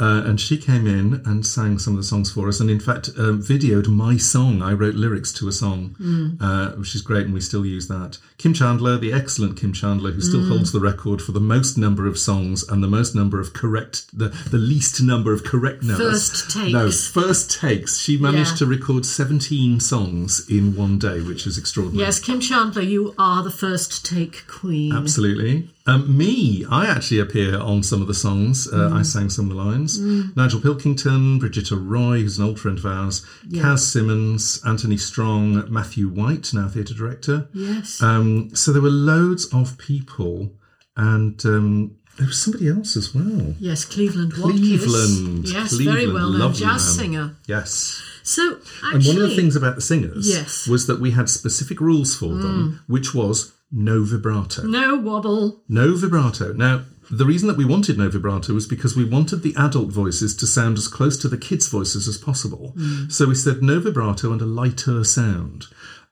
[0.00, 2.80] Uh, and she came in and sang some of the songs for us, and in
[2.80, 4.62] fact, um, videoed my song.
[4.62, 5.94] I wrote lyrics to a song,
[6.40, 8.16] uh, which is great, and we still use that.
[8.38, 12.06] Kim Chandler, the excellent Kim Chandler, who still holds the record for the most number
[12.06, 15.96] of songs and the most number of correct, the, the least number of correct no,
[15.98, 17.06] First that's- No, takes.
[17.08, 17.98] first takes.
[17.98, 18.56] She managed Yeah.
[18.58, 22.06] to record 17 songs in one day, which is extraordinary.
[22.06, 24.92] Yes, Kim Chandler, you are the first take queen.
[24.94, 25.68] Absolutely.
[25.86, 28.68] Um, me, I actually appear on some of the songs.
[28.70, 29.98] Uh, I sang some of the lines.
[30.36, 36.08] Nigel Pilkington, Brigitta Roy, who's an old friend of ours, Kaz Simmons, Anthony Strong, Matthew
[36.08, 37.48] White, now theatre director.
[37.54, 38.00] Yes.
[38.02, 40.52] Um, so there were loads of people,
[40.96, 43.54] and um, there was somebody else as well.
[43.58, 44.60] yes, Cleveland Watkiss.
[44.60, 45.48] Cleveland.
[45.48, 46.78] Yes, Cleveland, very well known jazz man.
[46.78, 47.36] singer.
[47.46, 48.02] Yes.
[48.22, 50.66] So, actually, And one of the things about the singers Yes.
[50.66, 52.78] was that we had specific rules for them, mm.
[52.86, 54.62] which was no vibrato.
[54.62, 55.62] no wobble.
[55.68, 56.52] No vibrato.
[56.52, 60.34] Now, the reason that we wanted no vibrato was because we wanted the adult voices
[60.36, 62.72] to sound as close to the kids' voices as possible.
[62.76, 63.10] Mm.
[63.10, 65.66] So we said no vibrato and a lighter sound.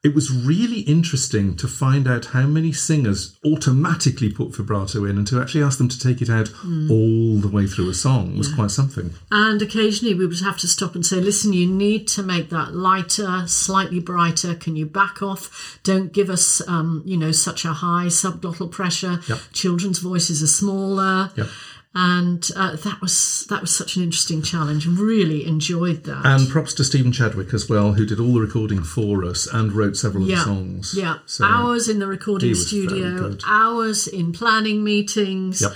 [0.04, 5.26] It was really interesting to find out how many singers automatically put vibrato in and
[5.26, 8.54] to actually ask them to take it out all the way through a song was
[8.54, 9.14] quite something.
[9.32, 12.74] And occasionally we would have to stop and say, listen, you need to make that
[12.74, 14.54] lighter, slightly brighter.
[14.54, 15.80] Can you back off?
[15.82, 19.18] Don't give us, um, you know, such a high subglottal pressure.
[19.28, 19.38] Yep.
[19.52, 21.32] Children's voices are smaller.
[21.36, 21.48] Yep.
[21.94, 24.86] And uh, that was that was such an interesting challenge.
[24.86, 26.22] Really enjoyed that.
[26.24, 29.72] And props to Stephen Chadwick as well, who did all the recording for us and
[29.72, 30.94] wrote several of the songs.
[30.96, 31.16] yeah.
[31.26, 35.62] So- hours in the recording he was very studio, hours in planning meetings.
[35.62, 35.72] Yep.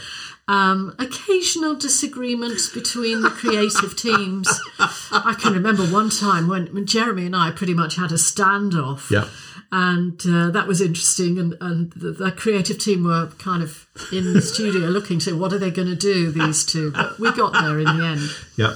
[0.48, 4.48] Um, occasional disagreements between the creative teams.
[4.79, 9.09] I can remember one time when, when Jeremy and I pretty much had a standoff.
[9.11, 9.29] Yeah.
[9.75, 11.39] And uh, that was interesting.
[11.39, 15.53] And, and the, the creative team were kind of in the studio looking to what
[15.53, 16.93] are they going to do, these two.
[16.93, 18.21] But we got there in the end.
[18.57, 18.75] Yeah.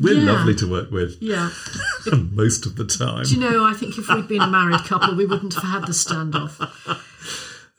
[0.00, 0.32] We're yeah.
[0.32, 1.50] lovely to work with Yeah.
[2.32, 3.24] most of the time.
[3.24, 5.82] Do you know, I think if we'd been a married couple, we wouldn't have had
[5.86, 6.56] the standoff.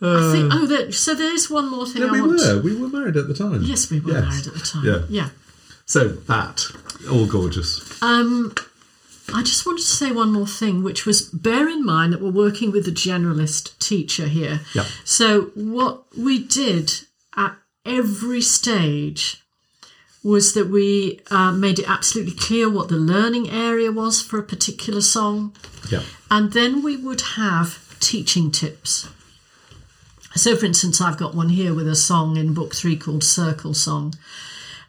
[0.01, 2.61] I think, oh, there, so there's one more thing I we want were.
[2.61, 3.61] We were married at the time.
[3.63, 4.23] Yes, we were Yes.
[4.23, 4.85] married at the time.
[4.85, 5.01] Yeah.
[5.09, 5.29] yeah.
[5.85, 6.65] So that
[7.09, 8.01] all gorgeous.
[8.01, 8.53] Um,
[9.33, 12.31] I just wanted to say one more thing, which was bear in mind that we're
[12.31, 14.61] working with a generalist teacher here.
[14.73, 14.85] Yeah.
[15.05, 16.91] So what we did
[17.35, 17.55] at
[17.85, 19.41] every stage
[20.23, 24.43] was that we uh, made it absolutely clear what the learning area was for a
[24.43, 25.53] particular song,
[25.89, 26.03] Yeah.
[26.31, 29.09] and then we would have teaching tips.
[30.35, 33.73] So, for instance, I've got one here with a song in book three called Circle
[33.73, 34.13] Song.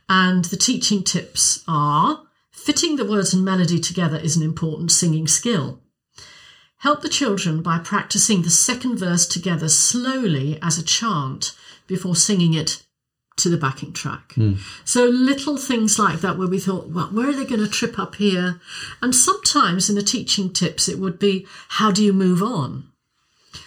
[0.09, 2.23] And the teaching tips are
[2.65, 5.81] fitting the words and melody together is an important singing skill.
[6.79, 11.55] Help the children by practicing the second verse together slowly as a chant
[11.87, 12.83] before singing it
[13.37, 14.33] to the backing track.
[14.85, 17.99] So little things like that where we thought, well, where are they going to trip
[17.99, 18.61] up here?
[19.03, 22.89] And sometimes in the teaching tips, it would be, how do you move on?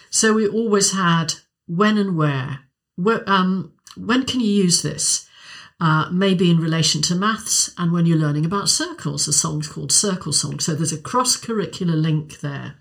[0.09, 1.33] So we always had
[1.67, 2.61] when and where.
[2.95, 5.26] where um, when can you use this?
[5.79, 9.91] Uh, maybe in relation to maths, and when you're learning about circles, a song's called
[9.91, 10.59] Circle Song.
[10.59, 12.75] So there's a cross curricular link there.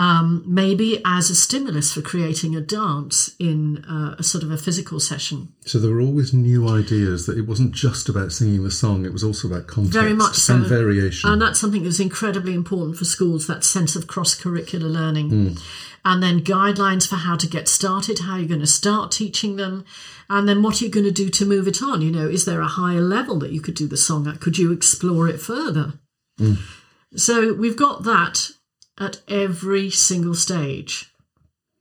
[0.00, 4.56] Um, maybe as a stimulus for creating a dance in uh, a sort of a
[4.56, 5.52] physical session.
[5.66, 9.12] So there were always new ideas that it wasn't just about singing the song; it
[9.12, 10.54] was also about context Very much so.
[10.54, 11.28] and variation.
[11.28, 15.28] And that's something that's incredibly important for schools that sense of cross curricular learning.
[15.28, 15.48] Hmm.
[16.02, 19.84] And then guidelines for how to get started, how you're going to start teaching them,
[20.30, 22.00] and then what are you going to do to move it on?
[22.00, 24.40] You know, is there a higher level that you could do the song at?
[24.40, 25.92] Could you explore it further?
[26.38, 26.54] Hmm.
[27.16, 28.52] So we've got that
[28.98, 31.12] at every single stage.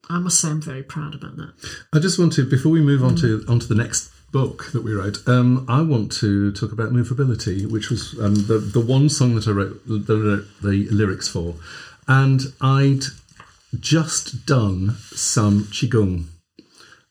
[0.09, 1.53] I must say, I'm very proud about that.
[1.93, 4.93] I just want to, before we move on to onto the next book that we
[4.93, 9.35] wrote, um, I want to talk about movability, which was um, the the one song
[9.35, 11.55] that I wrote the, the lyrics for,
[12.07, 13.03] and I'd
[13.79, 16.25] just done some qigong.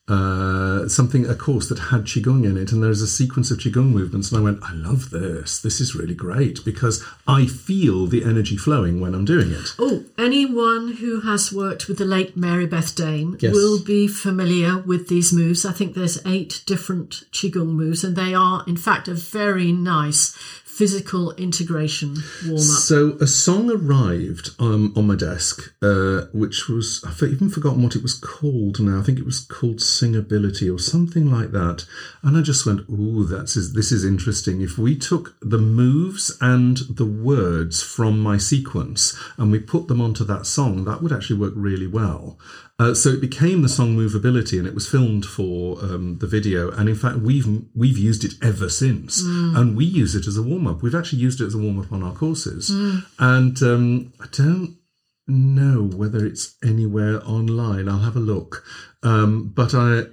[0.08, 3.90] Uh, something a course that had qigong in it, and there's a sequence of qigong
[3.92, 5.60] movements, and I went, I love this.
[5.60, 9.74] This is really great because I feel the energy flowing when I'm doing it.
[9.78, 13.52] Oh, anyone who has worked with the late Mary Beth Dane Yes.
[13.54, 15.64] will be familiar with these moves.
[15.64, 20.34] I think there's eight different Qigong moves, and they are, in fact, a very nice
[20.78, 22.14] physical integration
[22.46, 22.60] warm up.
[22.60, 27.96] So a song arrived um, on my desk, uh, which was I've even forgotten what
[27.96, 29.00] it was called now.
[29.00, 31.84] I think it was called Singability or something like that.
[32.22, 36.76] And I just went, "Ooh, that's this is interesting." If we took the moves and
[36.88, 41.40] the words from my sequence and we put them onto that song, that would actually
[41.40, 42.38] work really well.
[42.80, 46.70] Uh, so it became the song Movability, and it was filmed for um, the video.
[46.70, 50.42] And in fact, we've we've used it ever since, and we use it as a
[50.42, 50.80] warm up.
[50.80, 52.70] We've actually used it as a warm up on our courses,
[53.18, 54.78] and um, I don't
[55.26, 57.88] know whether it's anywhere online.
[57.88, 58.64] I'll have a look.
[59.02, 60.04] Um, but I,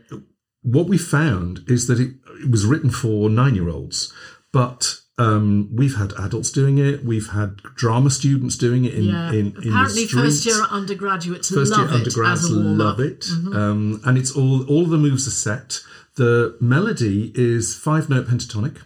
[0.62, 4.12] what we found is that it, it was written for nine year olds,
[4.52, 7.06] but um, we've had adults doing it.
[7.06, 10.62] We've had drama students doing it in Yeah, in, in apparently, the street first year
[10.70, 13.26] undergraduates first love year it undergrads warm love it.
[13.54, 15.80] Um, and it's all all the moves are set.
[16.16, 18.82] The melody is five note pentatonic.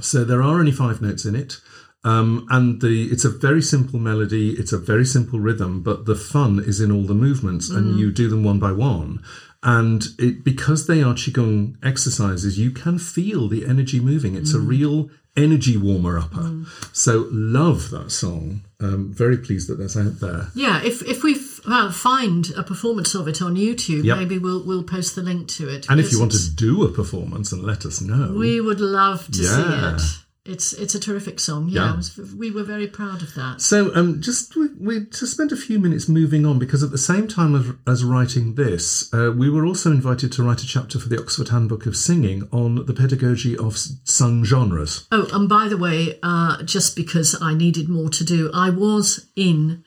[0.00, 1.60] So there are only five notes in it.
[2.04, 4.50] Um, and the it's a very simple melody.
[4.52, 8.10] It's a very simple rhythm but the fun is in all the movements and you
[8.10, 9.22] do them one by one
[9.64, 14.60] and it because they are qigong exercises you can feel the energy moving it's a
[14.60, 16.62] real energy warmer upper
[16.92, 21.34] so love that song um, very pleased that that's out there Yeah, if if we
[21.36, 24.18] f- uh, find a performance of it on YouTube, Yep.
[24.18, 25.86] maybe we'll we'll post the link to it.
[25.88, 29.26] And if you want to do a performance and let us know, we would love
[29.32, 29.56] to Yeah.
[29.96, 30.23] see it.
[30.46, 31.70] It's it's a terrific song.
[31.70, 31.96] Yeah, Yeah.
[31.96, 33.62] was- we were very proud of that.
[33.62, 36.98] so um, just we, we just spent a few minutes moving on because at the
[36.98, 40.98] same time as, as writing this, uh, we were also invited to write a chapter
[41.00, 45.06] for the Oxford Handbook of Singing on the pedagogy of sung genres.
[45.10, 49.26] Oh, and by the way, uh, just because I needed more to do, I was
[49.36, 49.82] in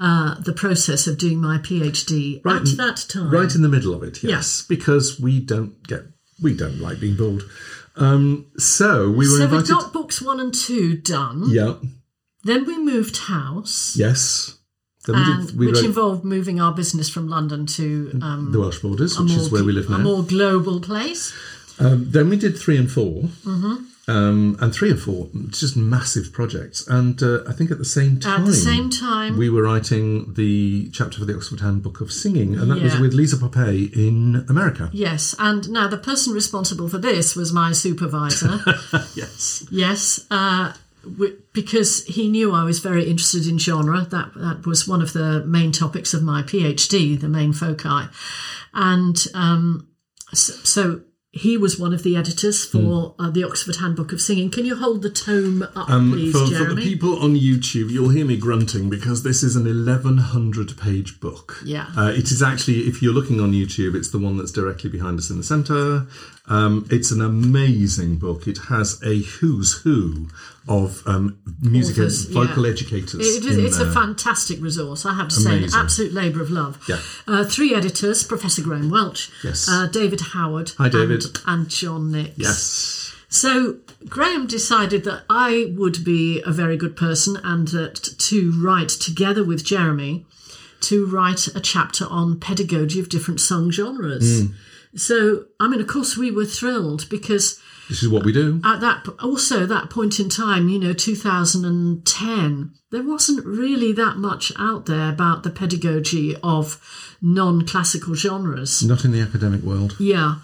[0.00, 3.30] uh, the process of doing my PhD Right, at that time.
[3.30, 4.62] Right in the middle of it, yes, Yes.
[4.66, 6.04] because we don't get
[6.40, 7.42] we don't like being bored.
[7.98, 9.68] Um, so we were so invited.
[9.68, 11.44] we got books one and two done.
[11.48, 11.74] yeah,
[12.44, 14.54] Then we moved house, yes.
[15.06, 18.60] Then we and, did, which wrote involved moving our business from London to um, the
[18.60, 20.04] Welsh borders, which more is where we live gl- a now.
[20.04, 21.32] more global place.
[21.80, 23.74] Um, then we did three and 4 Mm-hmm.
[24.08, 26.86] Um, and three and four, it's just massive projects.
[26.88, 30.32] And uh, I think at the same time, At the same time, we were writing
[30.32, 34.46] the chapter for the Oxford Handbook of Singing, and that was with Lisa Popeil in
[34.48, 34.88] America.
[34.94, 38.60] yes, and now the person responsible for this was my supervisor.
[39.14, 44.06] Yes, Yes, uh, w- because he knew I was very interested in genre.
[44.10, 48.08] That that was one of the main topics of my PhD, the main foci,
[48.72, 49.88] and um,
[50.32, 51.00] so, so
[51.38, 54.50] he was one of the editors for uh, the Oxford Handbook of Singing.
[54.50, 58.10] Can you hold the tome up, please, Um, for, for the people on YouTube, you'll
[58.10, 61.60] hear me grunting because this is an 1100 page book.
[61.64, 61.86] Yeah.
[61.96, 65.18] Uh, it is actually, if you're looking on YouTube, it's the one that's directly behind
[65.18, 66.06] us in the centre.
[66.48, 68.46] Um, it's an amazing book.
[68.46, 70.28] It has a who's who
[70.66, 72.72] of um, music Authors, ed- vocal yeah.
[72.72, 73.14] educators.
[73.14, 76.82] It is, it's a fantastic resource, I have to say, an absolute labour of love.
[76.88, 77.00] Yeah.
[77.26, 79.68] Uh, three editors Professor Graham Welch, Yes.
[79.68, 81.24] uh, David Howard, Hi, David.
[81.24, 82.32] And, and John Nix.
[82.36, 83.14] Yes.
[83.30, 83.76] So
[84.08, 89.44] Graham decided that I would be a very good person and that to write together
[89.44, 90.24] with Jeremy
[90.80, 94.42] to write a chapter on pedagogy of different song genres.
[94.46, 94.52] Hmm.
[94.94, 98.60] So I mean, of course, we were thrilled because This is what we do.
[98.64, 104.52] at that also that point in time, you know, 2010, there wasn't really that much
[104.58, 106.80] out there about the pedagogy of
[107.20, 108.82] non-classical genres.
[108.82, 109.96] Not in the academic world.
[109.98, 110.36] Yeah,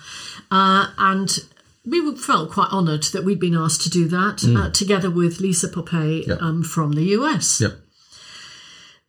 [0.51, 1.39] uh, and
[1.87, 5.69] we felt quite honoured that we'd been asked to do that uh, together with Lisa
[5.69, 6.27] Mm.
[6.27, 6.35] Yeah.
[6.41, 7.61] um, from the US.
[7.61, 7.73] Yep.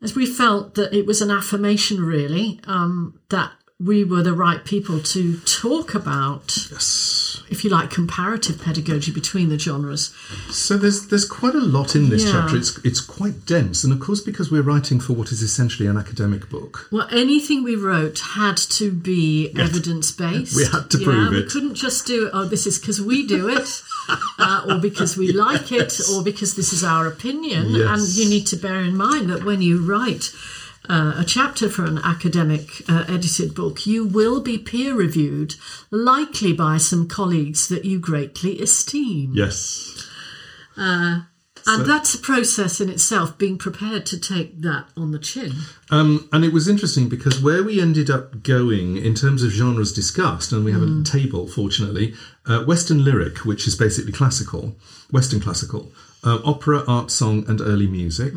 [0.01, 4.63] As we felt that it was an affirmation, really, um, that we were the right
[4.63, 7.41] people to talk about, Yes.
[7.49, 10.11] if you like, comparative pedagogy between the genres.
[10.49, 12.31] So there's there's quite a lot in this Yeah.
[12.31, 12.55] chapter.
[12.55, 15.97] It's it's quite dense, and of course because we're writing for what is essentially an
[15.97, 16.87] academic book.
[16.89, 20.55] Well, anything we wrote had to be evidence based.
[20.55, 21.43] We had to prove it.
[21.43, 23.81] We couldn't just do, oh, this is because we do it,
[24.39, 27.71] uh, or because we like it, or because this is our opinion.
[27.71, 27.89] Yes.
[27.89, 30.31] And you need to bear in mind that when you write
[30.89, 35.55] uh, a chapter for an academic uh, edited book, you will be peer reviewed,
[35.91, 39.33] likely by some colleagues that you greatly esteem.
[39.33, 40.07] Yes.
[41.67, 45.51] And that's a process in itself, being prepared to take that on the chin.
[45.89, 49.91] Um, and it was interesting because where we ended up going in terms of genres
[49.91, 52.13] discussed, and we have a table, fortunately,
[52.45, 54.75] uh, Western lyric, which is basically classical,
[55.09, 55.91] Western classical,
[56.23, 58.33] uh, opera, art song, and early music,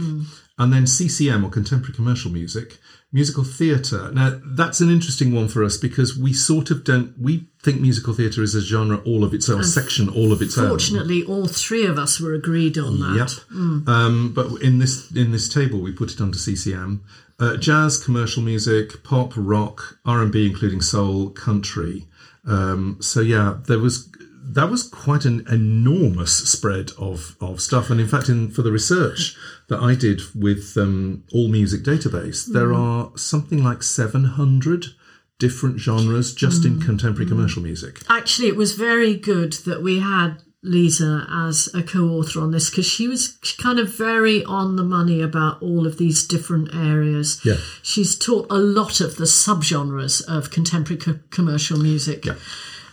[0.58, 2.78] and then CCM or contemporary commercial music,
[3.12, 4.10] musical theatre.
[4.12, 7.14] Now that's an interesting one for us because we sort of don't.
[7.18, 10.42] We think musical theatre is a genre all of its own, a section all of
[10.42, 10.68] its own.
[10.68, 13.40] Fortunately, all three of us were agreed on that.
[13.50, 13.88] Yep.
[13.88, 17.04] Um, but in this in this table, we put it under CCM.
[17.40, 22.06] Uh, jazz, commercial music, pop, rock, R and B, including soul, country.
[22.44, 24.10] Um, so yeah, there was
[24.48, 27.90] that was quite an enormous spread of of stuff.
[27.90, 29.36] And in fact, in for the research
[29.68, 32.76] that I did with um, All Music Database, there hmm.
[32.76, 34.86] are something like seven hundred
[35.38, 36.82] different genres just in hmm.
[36.82, 37.36] contemporary hmm.
[37.36, 38.00] commercial music.
[38.08, 42.86] Actually, it was very good that we had Lisa as a co-author on this because
[42.86, 47.40] she was kind of very on the money about all of these different areas.
[47.44, 47.58] Yeah.
[47.82, 52.24] She's taught a lot of the subgenres of contemporary co- commercial music.
[52.24, 52.34] Yeah.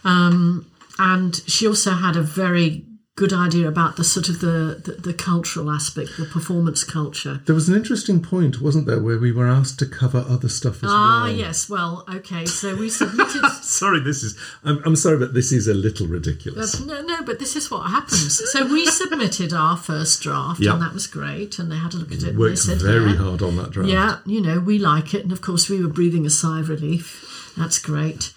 [0.03, 0.68] Um,
[0.99, 2.85] and she also had a very
[3.17, 7.39] good idea about the sort of the, the, the cultural aspect, the performance culture.
[7.45, 10.83] There was an interesting point, wasn't there, where we were asked to cover other stuff
[10.83, 11.23] as Ah, well.
[11.23, 11.69] Ah, yes.
[11.69, 12.45] Well, okay.
[12.45, 13.41] So we submitted.
[13.61, 14.37] Sorry, this is.
[14.65, 16.83] I'm, I'm sorry, but this is a little ridiculous.
[16.85, 18.41] no, no, but this is what happens.
[18.51, 20.73] So we submitted our first draft, Yeah.
[20.73, 21.57] and that was great.
[21.57, 22.23] And they had a look at it.
[22.31, 23.89] and Worked they said, very yeah, hard on that draft.
[23.89, 25.23] Yeah, you know, we like it.
[25.23, 27.53] And of course, we were breathing a sigh of relief.
[27.57, 28.33] That's great.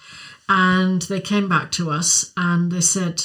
[0.49, 3.23] And they came back to us and they said,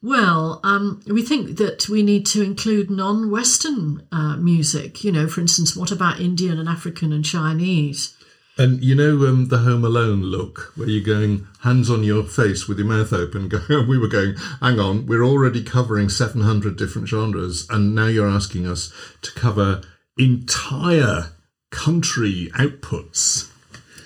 [0.00, 5.02] well, um, we think that we need to include non Western uh, music.
[5.02, 8.16] You know, for instance, what about Indian and African and Chinese?
[8.56, 12.66] And you know um, the Home Alone look, where you're going hands on your face
[12.66, 13.48] with your mouth open.
[13.88, 18.66] We were going, hang on, we're already covering 700 different genres, and now you're asking
[18.66, 18.92] us
[19.22, 19.82] to cover
[20.18, 21.32] entire
[21.70, 23.48] country outputs.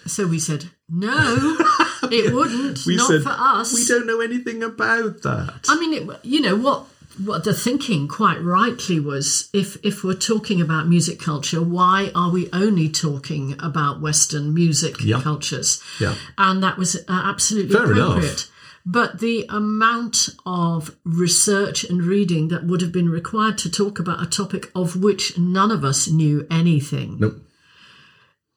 [0.07, 1.57] So we said, no,
[2.13, 2.85] it wouldn't.
[2.87, 3.73] We not said, for us.
[3.75, 5.67] we don't know anything about that.
[5.69, 6.87] I mean, it, you know what?
[7.23, 12.31] What the thinking, quite rightly, was if if we're talking about music culture, why are
[12.31, 15.21] we only talking about Western music Yeah.
[15.21, 15.83] cultures?
[16.01, 16.15] Yeah.
[16.39, 18.49] and that was uh, absolutely Fair enough.
[18.87, 24.23] But the amount of research and reading that would have been required to talk about
[24.23, 27.37] a topic of which none of us knew anything, Nope.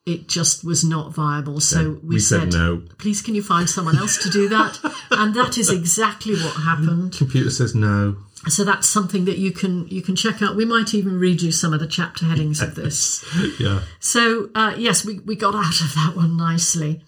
[0.05, 1.59] It just was not viable.
[1.59, 2.83] So No, we, we said no.
[2.99, 4.79] Please, can you find someone else to do that?
[5.11, 7.17] and that is exactly what happened.
[7.17, 8.17] Computer says no.
[8.47, 10.55] So that's something that you can you can check out.
[10.55, 13.25] We might even read you some of the chapter headings of this.
[13.59, 13.81] Yeah.
[13.99, 17.03] So uh, yes, we, we got out of that one nicely.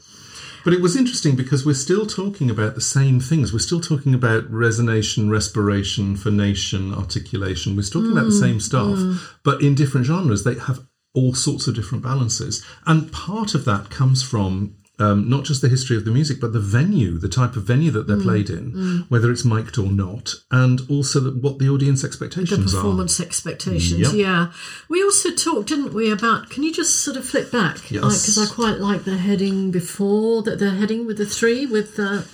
[0.64, 3.54] But it was interesting because we're still talking about the same things.
[3.54, 7.76] We're still talking about resonation, respiration, phonation, articulation.
[7.76, 10.44] We're still talking about the same stuff, but in different genres.
[10.44, 10.80] They have
[11.18, 12.64] all sorts of different balances.
[12.86, 16.54] And part of that comes from um, not just the history of the music, but
[16.54, 19.12] the venue, the type of venue that they're mm, played in, mm.
[19.12, 22.78] whether it's mic'd or not, and also the, what the audience The expectations are.
[22.78, 24.14] performance expectations, Yep.
[24.14, 24.52] yeah.
[24.90, 26.50] We also talked, didn't we, about?
[26.50, 27.92] Can you just sort of flip back?
[27.92, 28.22] Yes.
[28.22, 30.58] Because I quite like the heading before that.
[30.58, 32.28] The heading with the three with the.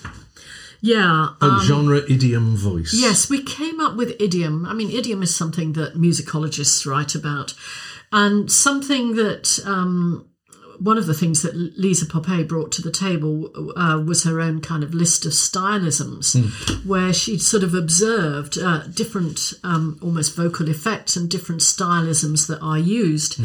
[0.80, 1.30] Yeah.
[1.42, 2.94] Oh, um, genre, idiom, voice.
[2.94, 4.66] Yes, we came up with idiom.
[4.66, 7.54] I mean, idiom is something that musicologists write about,
[8.14, 10.30] and something that um,
[10.80, 14.62] one of the things that Lisa Popeil brought to the table uh, was her own
[14.62, 16.36] kind of list of stylisms,
[16.86, 22.60] where she'd sort of observed uh, different, um, almost vocal effects and different stylisms that
[22.62, 23.40] are used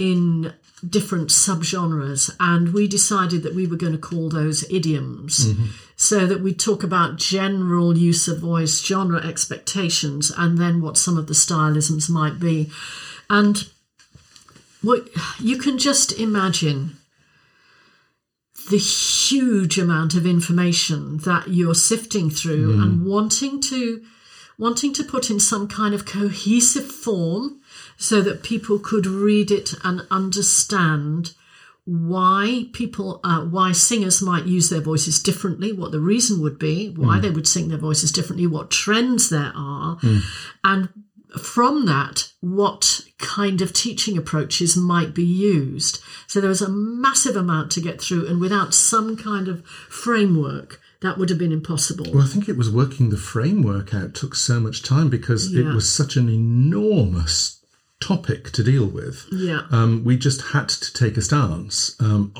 [0.00, 0.52] in
[0.88, 2.34] different subgenres.
[2.40, 5.54] And we decided that we were going to call those idioms.
[5.96, 11.18] So that we talk about general use of voice genre expectations and then what some
[11.18, 12.72] of the stylisms might be.
[13.28, 13.68] And
[14.82, 15.08] what
[15.38, 16.96] you can just imagine
[18.70, 22.82] the huge amount of information that you're sifting through Hmm.
[22.82, 24.02] and wanting to
[24.58, 27.60] wanting to put in some kind of cohesive form
[27.96, 31.32] so that people could read it and understand
[31.86, 36.90] why people uh, why singers might use their voices differently what the reason would be
[36.90, 39.98] why they would sing their voices differently what trends there are.
[40.62, 40.90] And
[41.38, 46.00] from that what kind of teaching approaches might be used.
[46.26, 50.80] So there was a massive amount to get through and without some kind of framework
[51.02, 52.06] that would have been impossible.
[52.12, 55.64] Well, I think it was working the framework out took so much time because it
[55.64, 57.59] was such an enormous
[58.00, 59.26] topic to deal with.
[59.30, 62.32] yeah Um, we just had to take a stance, um,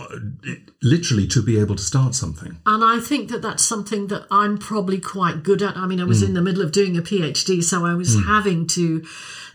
[0.82, 2.58] literally, to be able to start something.
[2.66, 5.76] And I think that that's something that I'm probably quite good at.
[5.76, 8.66] I mean, I was in the middle of doing a PhD, so I was having
[8.68, 9.04] to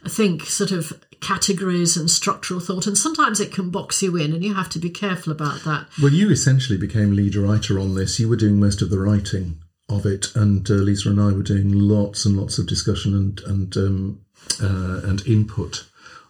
[0.08, 2.86] think sort of categories and structural thought.
[2.86, 5.88] And sometimes it can box you in, and you have to be careful about that.
[6.02, 8.20] Well, you essentially became lead writer on this.
[8.20, 9.58] You were doing most of the writing
[9.90, 13.42] of it, and uh, Lisa and I were doing lots and lots of discussion and
[13.42, 14.22] and um,
[14.62, 15.86] uh, and input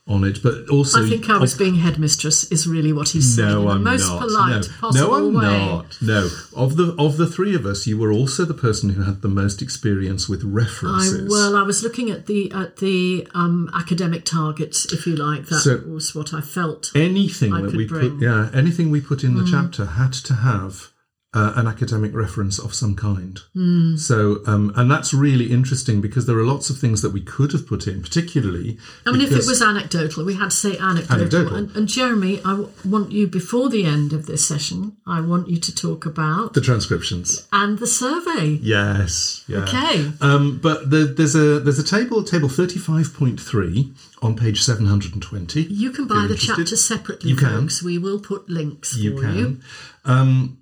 [0.07, 0.41] on it.
[0.43, 3.61] But also, I think I was being headmistress, is really what he's saying in No,
[3.63, 4.19] the I'm most not.
[4.21, 4.67] polite no.
[4.79, 5.43] possible no, I'm way.
[5.43, 5.97] not.
[6.01, 9.21] No, of the of the three of us, you were also the person who had
[9.21, 11.29] the most experience with I, references.
[11.29, 15.47] well, I was looking at the at the um, academic targets, if you like.
[15.47, 16.91] That So- was what I felt.
[16.95, 18.11] anything I that we bring.
[18.17, 20.91] put, yeah, anything we put in the chapter had to have
[21.35, 23.39] uh, an academic reference of some kind.
[23.53, 23.97] Hmm.
[23.97, 27.51] So, um, and that's really interesting because there are lots of things that we could
[27.51, 28.77] have put in, particularly.
[29.05, 31.15] I mean, if it was anecdotal, we had to say anecdotal.
[31.21, 31.55] Anecdotal.
[31.55, 35.49] And, and Jeremy, I w- want you before the end of this session, I want
[35.49, 37.47] you to talk about the transcriptions.
[37.51, 38.57] and the survey.
[38.61, 39.43] Yes.
[39.47, 39.59] Yeah.
[39.63, 40.11] Okay.
[40.21, 44.61] Um, but the, there's a there's a table, table thirty five point three on page
[44.61, 45.63] seven hundred and twenty.
[45.63, 46.55] You can buy the interested.
[46.55, 47.69] chapter separately, You can.
[47.83, 49.35] We will put links You for can.
[49.37, 49.59] you.
[50.05, 50.57] Um,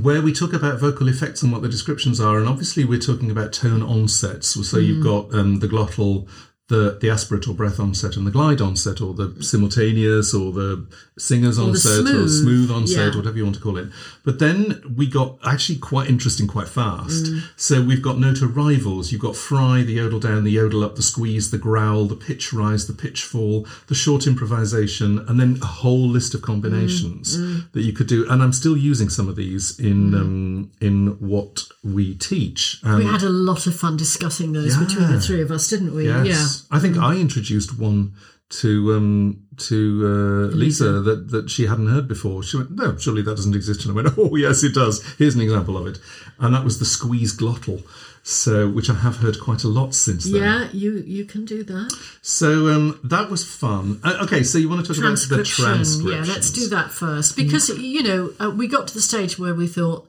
[0.00, 3.30] where we talk about vocal effects and what the descriptions are, and obviously we're talking
[3.30, 4.48] about tone onsets.
[4.68, 5.02] So you've Hmm.
[5.02, 6.26] got um, the glottal,
[6.68, 10.86] the the aspirate or breath onset, and the glide onset, or the simultaneous, or the
[11.18, 12.30] singer's Or the onset, or smooth.
[12.42, 13.16] smooth onset, Yeah.
[13.18, 13.88] whatever you want to call it.
[14.24, 17.26] But then we got actually quite interesting quite fast.
[17.26, 17.38] Hmm.
[17.56, 19.12] So we've got note arrivals.
[19.12, 22.52] You've got fry, the yodel down, the yodel up, the squeeze, the growl, the pitch
[22.52, 27.36] rise, the pitch fall, the short improvisation, and then a whole list of combinations
[27.72, 28.26] that you could do.
[28.30, 32.80] And I'm still using some of these in um, in what we teach.
[32.82, 35.94] And We had a lot of fun discussing those between the three of us, didn't
[35.94, 36.06] we?
[36.06, 36.76] yes, Yeah.
[36.76, 38.14] I think I introduced one
[38.60, 42.42] to um, to uh, Lisa, that that she hadn't heard before.
[42.42, 45.02] She went, "No, surely that doesn't exist." And I went, "Oh, yes, it does.
[45.18, 45.98] Here's an example of it."
[46.38, 47.82] And that was the squeeze glottal.
[48.26, 50.42] So, which I have heard quite a lot since then.
[50.42, 51.90] Yeah, you you can do that.
[52.22, 54.00] So um, that was fun.
[54.02, 56.06] Uh, okay, so you want to talk about the transcription?
[56.08, 59.54] Yeah, let's do that first because you know uh, we got to the stage where
[59.54, 60.08] we thought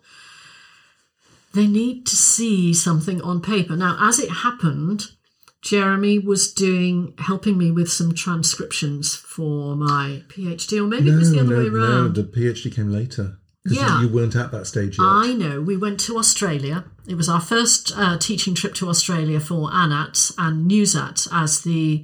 [1.55, 3.75] they need to see something on paper.
[3.75, 5.05] Now, as it happened,
[5.61, 11.31] Jeremy was doing helping me with some transcriptions for my PhD, or maybe it was
[11.31, 12.15] the other no, way no, around.
[12.15, 14.01] the PhD came later because Yeah.
[14.01, 15.03] you weren't at that stage yet.
[15.05, 15.61] I know.
[15.61, 16.85] We went to Australia.
[17.07, 22.03] It was our first uh, teaching trip to Australia for ANAT and NewsAT as the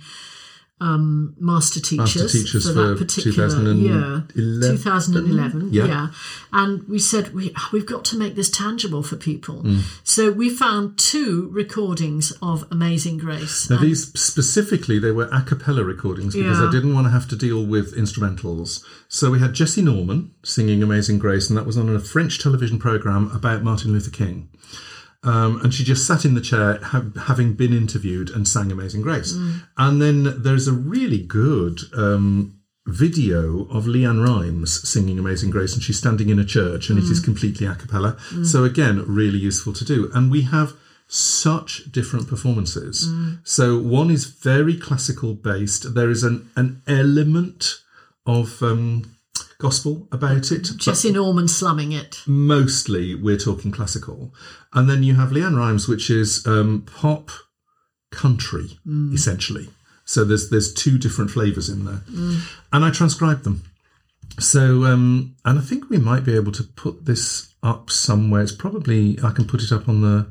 [0.82, 3.82] um, master teachers, Master teachers for for that particular 2011?
[3.82, 5.70] year, 2011.
[5.72, 5.86] Yeah.
[5.86, 6.08] Yeah.
[6.52, 9.62] and we said we we've got to make this tangible for people.
[9.64, 9.82] Mm.
[10.04, 13.70] So we found two recordings of Amazing Grace.
[13.70, 16.68] Now, these specifically, they were a cappella recordings because Yeah.
[16.68, 18.84] I didn't want to have to deal with instrumentals.
[19.08, 22.80] So we had Jessye Norman singing Amazing Grace, and that was on a French television
[22.80, 24.50] program about Martin Luther King.
[25.24, 29.02] Um, and she just sat in the chair, ha- having been interviewed, and sang Amazing
[29.04, 29.34] Grace.
[29.78, 32.58] And then there's a really good um,
[32.88, 37.04] video of LeAnn Rimes singing Amazing Grace, and she's standing in a church, and it
[37.12, 38.18] is completely a cappella.
[38.44, 40.10] So again, really useful to do.
[40.14, 40.74] And we have
[41.08, 43.06] such different performances.
[43.44, 45.94] So one is very classical based.
[45.94, 47.76] There is an an element
[48.26, 49.18] of um,
[49.62, 52.22] gospel about it, but Jessye Norman slumming it.
[52.28, 54.34] mostly we're talking classical.
[54.74, 57.30] And then you have LeAnn Rimes, which is um, pop
[58.12, 58.80] country,
[59.14, 59.70] essentially.
[60.06, 62.02] So there's there's two different flavours in there,
[62.74, 63.64] and I transcribed them.
[64.40, 68.42] So um, and I think we might be able to put this up somewhere.
[68.42, 70.28] It's probably I can put it up on the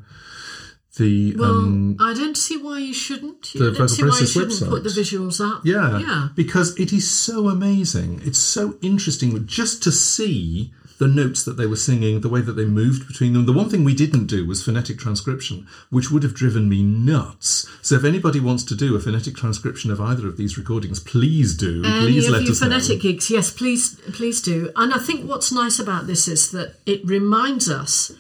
[0.97, 3.53] the Well, um, I don't see why you shouldn't.
[3.55, 5.65] the I don't see why you Vocal shouldn't Princess put the visuals up.
[5.65, 6.29] Yeah, Yeah.
[6.35, 8.21] because it is so amazing.
[8.25, 12.53] It's so interesting just to see the notes that they were singing, the way that
[12.53, 13.47] they moved between them.
[13.47, 17.67] The one thing we didn't do was phonetic transcription, which would have driven me nuts.
[17.81, 21.57] So if anybody wants to do a phonetic transcription of either of these recordings, please
[21.57, 21.83] do.
[21.87, 22.67] Any please of let you us know.
[22.67, 24.71] phonetic geeks, yes, please, please do.
[24.77, 28.13] And I think what's nice about this is that it reminds us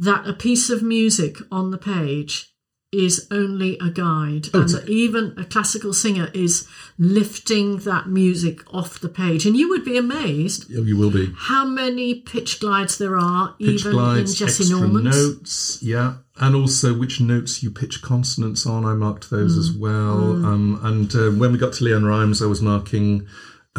[0.00, 2.46] that a piece of music on the page
[2.92, 6.66] is only a guide, and that even a classical singer is
[6.98, 9.46] lifting that music off the page.
[9.46, 11.32] And you would be amazed Oh, You will be.
[11.36, 15.16] how many pitch glides there are, pitch even glides, in Jessye extra Norman's.
[15.16, 18.84] notes, yeah, and also which notes you pitch consonants on.
[18.84, 19.78] I marked those as Mm.
[19.78, 20.44] well.
[20.44, 23.26] Um, and uh, when we got to LeAnn Rimes, I was marking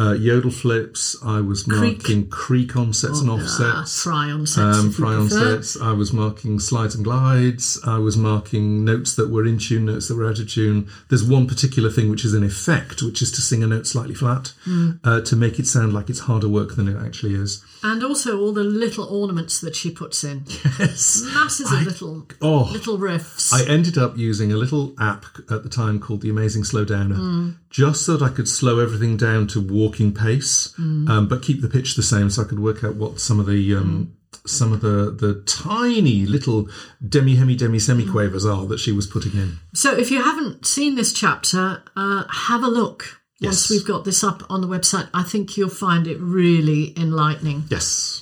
[0.00, 1.16] uh, yodel flips.
[1.22, 4.02] I was marking creak onsets and Ah, offsets.
[4.02, 4.78] fry on sets.
[4.78, 5.76] Um, fry on sets.
[5.80, 7.78] I was marking slides and glides.
[7.84, 10.88] I was marking notes that were in tune, notes that were out of tune.
[11.10, 14.14] There's one particular thing which is an effect, which is to sing a note slightly
[14.14, 14.92] flat Hmm.
[15.04, 17.62] uh, to make it sound like it's harder work than it actually is.
[17.84, 20.44] And also all the little ornaments that she puts in.
[20.78, 21.22] Yes.
[21.34, 23.52] Masses of little Oh, little riffs.
[23.52, 27.16] I ended up using a little app at the time called the Amazing Slow Downer,
[27.16, 27.56] Mm.
[27.70, 31.08] just so that I could slow everything down to walking pace, Mm.
[31.10, 33.46] um, but keep the pitch the same, so I could work out what some of
[33.46, 34.12] the um,
[34.46, 36.68] some of the the tiny little
[37.16, 39.50] demi hemi demi semiquavers are that she was putting in.
[39.74, 43.00] So if you haven't seen this chapter, uh, have a look.
[43.40, 43.70] Once Yes.
[43.70, 47.64] we've got this up on the website, I think you'll find it really enlightening.
[47.70, 48.20] Yes.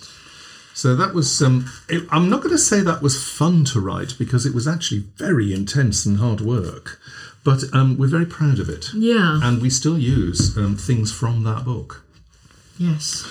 [0.74, 1.42] So that was.
[1.42, 1.56] Um,
[1.90, 5.04] it, I'm not going to say that was fun to write because it was actually
[5.18, 6.98] very intense and hard work,
[7.44, 8.86] but um, we're very proud of it.
[8.94, 9.40] Yeah.
[9.42, 12.04] And we still use um, things from that book.
[12.78, 13.24] Yes.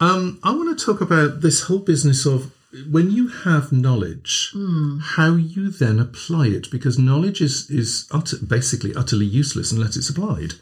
[0.00, 2.52] Um, I want to talk about this whole business of
[2.90, 4.52] when you have knowledge,
[5.00, 10.10] how you then apply it, because knowledge is is utter, basically utterly useless unless it's
[10.10, 10.54] applied.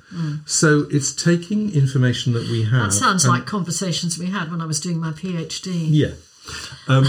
[0.47, 2.91] So it's taking information that we have.
[2.91, 5.89] That sounds like conversations we had when I was doing my PhD.
[5.91, 6.13] yeah.
[6.87, 7.05] Um,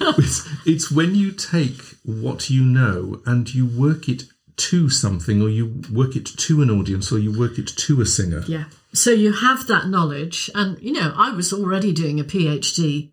[0.18, 4.24] it's, it's when you take what you know and you work it
[4.58, 8.06] to something, or you work it to an audience, or you work it to a
[8.06, 8.42] singer.
[8.46, 8.64] Yeah.
[8.92, 13.10] So you have that knowledge, and you know, I was already doing a PhD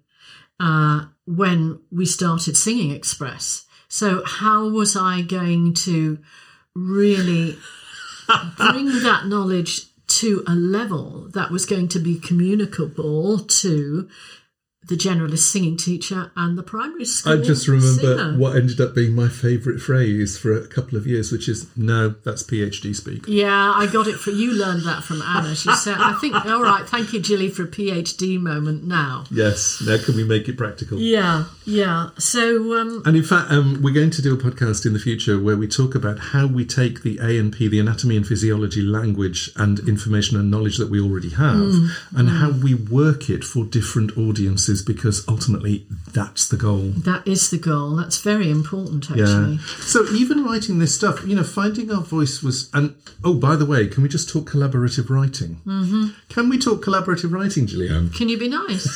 [0.60, 3.66] uh, when we started Singing Express.
[3.88, 6.20] So how was I going to
[6.74, 7.58] really
[8.58, 14.10] bring that knowledge to a level that was going to be communicable to
[14.88, 18.38] the generalist singing teacher and the primary school I just remember singer?
[18.38, 22.16] what ended up being my favourite phrase for a couple of years, which is "No,
[22.24, 24.52] that's PhD speak." Yeah, I got it for you.
[24.54, 25.56] Learned that from Anna.
[25.56, 26.88] She said, "I think all right.
[26.88, 29.82] Thank you, Jilly, for a PhD moment now." Yes.
[29.86, 31.00] Now, can we make it practical?
[31.00, 32.10] Yeah, yeah.
[32.18, 35.40] So, um, And in fact, um, we're going to do a podcast in the future
[35.40, 38.82] where we talk about how we take the A and P, the anatomy and physiology
[38.82, 41.90] language and information and knowledge that we already have, Mm.
[42.16, 46.92] and how we work it for different audiences, because ultimately that's the goal.
[47.06, 47.96] that is the goal.
[47.96, 49.24] That's very important, Yeah.
[49.24, 49.58] actually.
[49.82, 53.66] So even writing this stuff, you know, finding our voice was, and oh, by the
[53.66, 55.62] way, can we just talk collaborative writing?
[55.66, 56.08] Mm-hmm.
[56.30, 58.10] Can we talk collaborative writing, Gillian?
[58.10, 58.86] Can you be nice?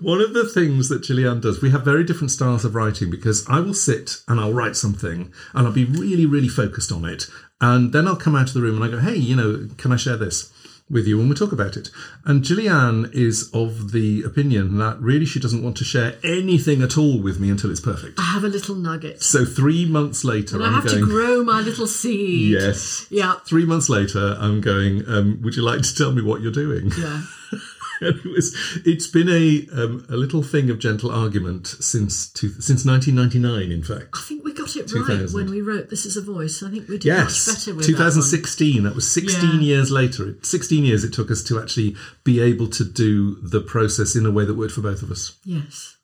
[0.00, 3.46] One of the things that Gillian does, we have very different styles of writing because
[3.48, 7.26] I will sit and I'll write something and I'll be really, really focused on it.
[7.60, 9.92] And then I'll come out of the room and I go, hey, you know, can
[9.92, 10.52] I share this
[10.90, 11.16] with you?
[11.18, 11.88] when we talk about it.
[12.24, 16.98] And Gillian is of the opinion that really she doesn't want to share anything at
[16.98, 18.18] all with me until it's perfect.
[18.18, 19.22] I have a little nugget.
[19.22, 22.52] So three months later, And I I'm have going, to grow my little seed.
[22.52, 23.06] yes.
[23.10, 23.34] Yeah.
[23.46, 26.90] Three months later, I'm going, um, would you like to tell me what you're doing?
[26.98, 27.22] Yeah.
[28.24, 32.84] It was it's been a um, a little thing of gentle argument since two, since
[32.84, 36.20] 1999 in fact I think we got it right when we wrote "This Is a
[36.20, 37.98] Voice." I think we did yes much better with that one.
[37.98, 39.60] 2016 that, was 16 Yeah.
[39.60, 44.14] years later 16 years it took us to actually be able to do the process
[44.14, 45.96] in a way that worked for both of us Yes,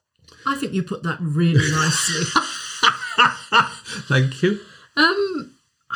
[0.47, 2.25] I think you put that really nicely.
[4.09, 4.61] thank you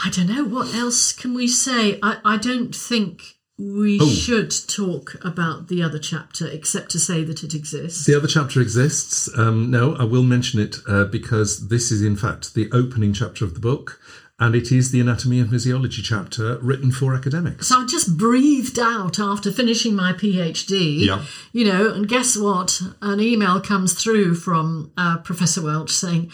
[0.05, 1.99] I don't know what else can we say.
[2.03, 4.09] I, I don't think we Oh.
[4.09, 8.05] should talk about the other chapter except to say that it exists.
[8.05, 12.17] the other chapter exists um, no I will mention it uh, because this is in
[12.17, 14.01] fact the opening chapter of the book
[14.41, 18.81] and it is the anatomy and physiology chapter written for academics So I just breathed
[18.81, 21.07] out after finishing my PhD.
[21.07, 21.23] Yeah.
[21.53, 22.83] You know, and guess what?
[23.01, 26.33] An email comes through from uh, Professor Welch saying,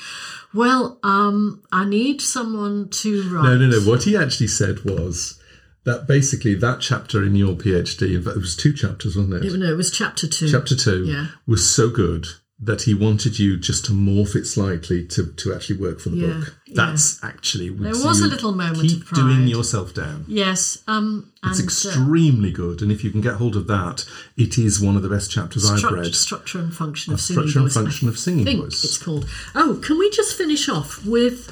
[0.54, 3.80] "Well, um, I need someone to write." No, no, no.
[3.80, 5.38] What he actually said was
[5.84, 9.58] that basically that chapter in your PhD, it was two chapters, wasn't it?
[9.58, 10.48] No, it was chapter two.
[10.50, 11.26] chapter two Yeah.
[11.46, 12.26] was so good
[12.62, 16.18] that he wanted you just to morph it slightly to, to actually work for the
[16.18, 16.54] Yeah, book.
[16.66, 16.74] yeah.
[16.76, 19.16] That's actually There so was a little moment Keep of pride.
[19.22, 20.26] doing yourself down.
[20.28, 24.04] Yes, um, and It's uh, extremely good, and if you can get hold of that,
[24.36, 26.14] it is one of the best chapters I've struct- read.
[26.14, 27.76] structure and function of singing Structure and voice.
[27.78, 28.84] I function of singing voice.
[28.84, 29.26] It's called.
[29.54, 31.50] Oh, can we just finish off with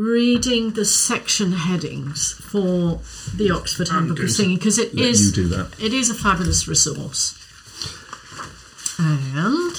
[0.00, 3.00] reading the section headings for
[3.36, 5.78] the Oxford Handbook of Singing because it is you do that.
[5.78, 7.36] it is a fabulous resource.
[8.98, 9.76] And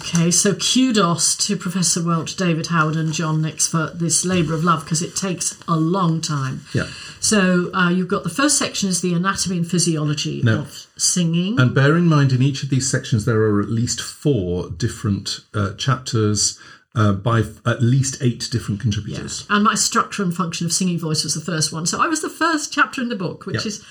[0.00, 4.62] okay, so kudos to Professor Welch, David Howard, and John Nix for this labour of
[4.62, 6.60] love because it takes a long time.
[6.72, 6.86] Yeah.
[7.18, 11.58] So uh, you've got the first section is the anatomy and physiology of singing.
[11.58, 15.40] And bear in mind, in each of these sections, there are at least four different
[15.54, 16.56] uh, chapters
[16.96, 19.46] uh, by f- at least eight different contributors.
[19.50, 21.86] And my structure and function of singing voice was the first one.
[21.86, 23.66] So I was the first chapter in the book, which Yep.
[23.66, 23.84] is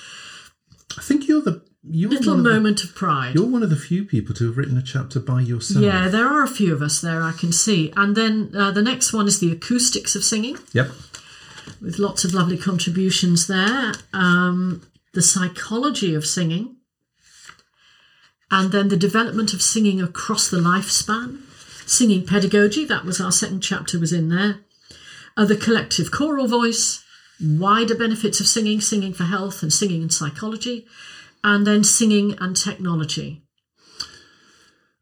[0.98, 3.36] I think you're the you're little one of the, moment of pride.
[3.36, 5.84] you're one of the few people to have written a chapter by yourself.
[5.86, 7.94] Yeah, there are a few of us there, I can see.
[7.96, 10.90] And then uh, the next one is the acoustics of singing, Yep.
[11.82, 13.94] with lots of lovely contributions there.
[14.14, 14.82] Um,
[15.14, 16.78] the psychology of singing.
[18.52, 21.42] And then the development of singing across the lifespan.
[21.86, 24.60] Singing pedagogy, that was our second chapter, was in there.
[25.38, 27.04] Uh, the collective choral voice,
[27.42, 30.88] wider benefits of singing, singing for health and singing and psychology.
[31.44, 33.46] And then singing and technology.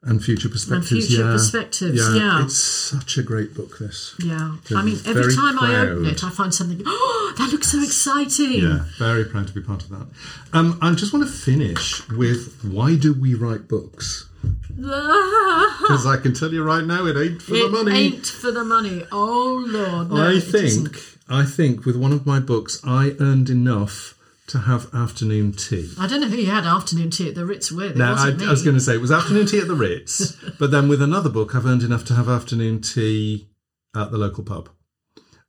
[0.05, 1.07] And future perspectives.
[1.07, 1.31] future yeah.
[1.31, 2.43] perspectives, yeah.
[2.43, 3.79] It's such a great book.
[3.79, 4.13] This.
[4.19, 6.81] Yeah, I mean, every very time I open it, I find something.
[6.85, 8.63] Oh, that looks so exciting!
[8.63, 10.07] Yeah, very proud to be part of that.
[10.51, 14.27] Um, I just want to finish with why do we write books?
[14.75, 17.91] Because I can tell you right now, it ain't for it the money.
[17.91, 19.03] It ain't for the money.
[19.11, 20.97] Oh Lord, no, I think.
[21.29, 24.17] I think with one of my books, I earned enough
[24.47, 25.91] to have afternoon tea.
[25.97, 27.91] I don't know who you had afternoon tea at the Ritz with.
[27.91, 28.35] It Now, I.
[28.39, 31.01] I was going to say it was afternoon tea at the Ritz, but then with
[31.01, 33.47] another book, I've earned enough to have afternoon tea
[33.95, 34.69] at the local pub.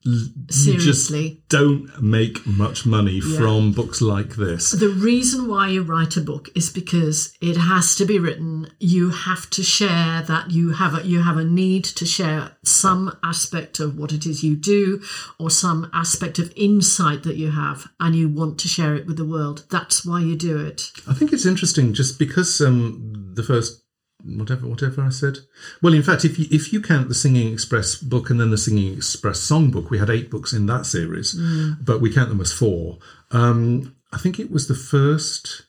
[0.04, 1.42] You just seriously.
[1.48, 4.72] don't make much money from books like this.
[4.72, 8.70] The reason why you write a book is because it has to be written.
[8.78, 13.16] You have to share that you have a you have a need to share some
[13.22, 15.02] aspect of what it is you do,
[15.38, 19.16] or some aspect of insight that you have, and you want to share it with
[19.16, 19.64] the world.
[19.70, 20.90] That's why you do it.
[21.08, 23.83] I think it's interesting just because um, the first
[24.24, 25.38] whatever whatever I said.
[25.82, 28.58] Well, in fact, if you if you count the Singing Express book and then the
[28.58, 31.34] Singing Express songbook, we had eight books in that series,
[31.80, 32.98] but we count them as four.
[33.30, 35.64] Um, I think it was the first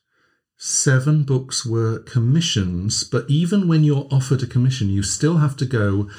[0.57, 5.65] seven books were commissions, but even when you're offered a commission, you still have to
[5.65, 6.09] go,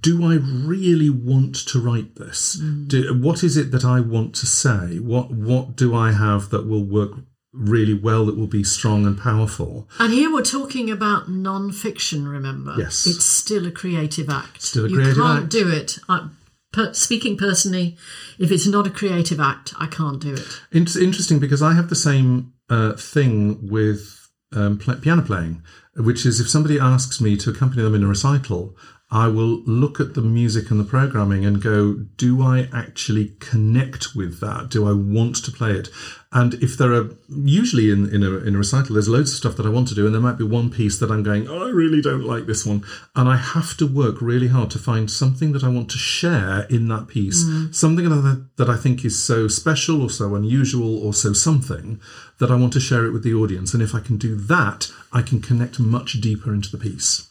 [0.00, 2.54] do I really want to write this?
[2.86, 4.98] Do, what is it that I want to say?
[4.98, 7.12] What what do I have that will work
[7.56, 9.88] really well that will be strong and powerful?
[9.98, 12.28] And here we're talking about non-fiction.
[12.28, 13.06] Remember, Yes.
[13.06, 14.62] it's still a creative act.
[14.62, 15.52] Still a creative you can't act.
[15.52, 15.98] do it.
[16.08, 16.28] I,
[16.72, 17.96] per, speaking personally,
[18.38, 20.60] if it's not a creative act, I can't do it.
[20.72, 25.62] It's interesting because I have the same uh, thing with um, piano playing,
[25.96, 28.76] which is if somebody asks me to accompany them in a recital,
[29.10, 34.16] I will look at the music and the programming and go, do I actually connect
[34.16, 34.68] with that?
[34.68, 35.90] Do I want to play it?
[36.32, 39.56] And if there are usually in, in a in a recital, there's loads of stuff
[39.56, 41.68] that I want to do, and there might be one piece that I'm going, oh,
[41.68, 42.82] I really don't like this one,
[43.14, 46.66] and I have to work really hard to find something that I want to share
[46.68, 47.72] in that piece, mm.
[47.72, 52.00] something that that I think is so special or so unusual or so something
[52.38, 53.72] that I want to share it with the audience.
[53.72, 57.30] And if I can do that, I can connect much deeper into the piece.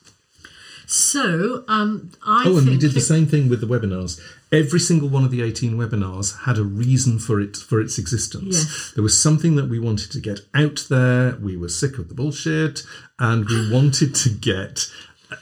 [0.88, 4.20] So, um, I Oh, and think we did the same thing with the webinars.
[4.52, 8.56] Every single one of the 18 webinars had a reason for it for its existence.
[8.58, 8.92] Yes.
[8.94, 11.36] There was something that we wanted to get out there.
[11.42, 12.84] We were sick of the bullshit
[13.20, 14.86] and we wanted to get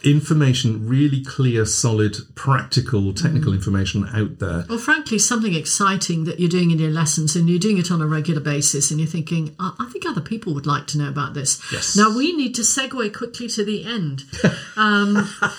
[0.03, 3.55] information, really clear, solid, practical, technical Mm.
[3.55, 4.65] information out there.
[4.69, 8.01] Well, frankly, something exciting that you're doing in your lessons and you're doing it on
[8.01, 11.07] a regular basis and you're thinking, I, I think other people would like to know
[11.09, 11.61] about this.
[11.71, 11.95] Yes.
[11.95, 14.23] Now, we need to segue quickly to the end.
[14.75, 15.15] Um,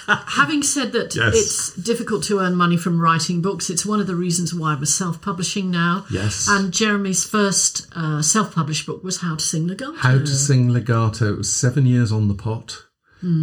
[0.08, 1.34] having said that Yes.
[1.36, 4.86] it's difficult to earn money from writing books, it's one of the reasons why we're
[4.86, 6.04] self publishing now.
[6.10, 6.48] Yes.
[6.48, 9.94] And Jeremy's first uh, self published book was How to Sing Legato.
[9.94, 11.32] How to sing legato.
[11.34, 12.84] It was seven years on the pot.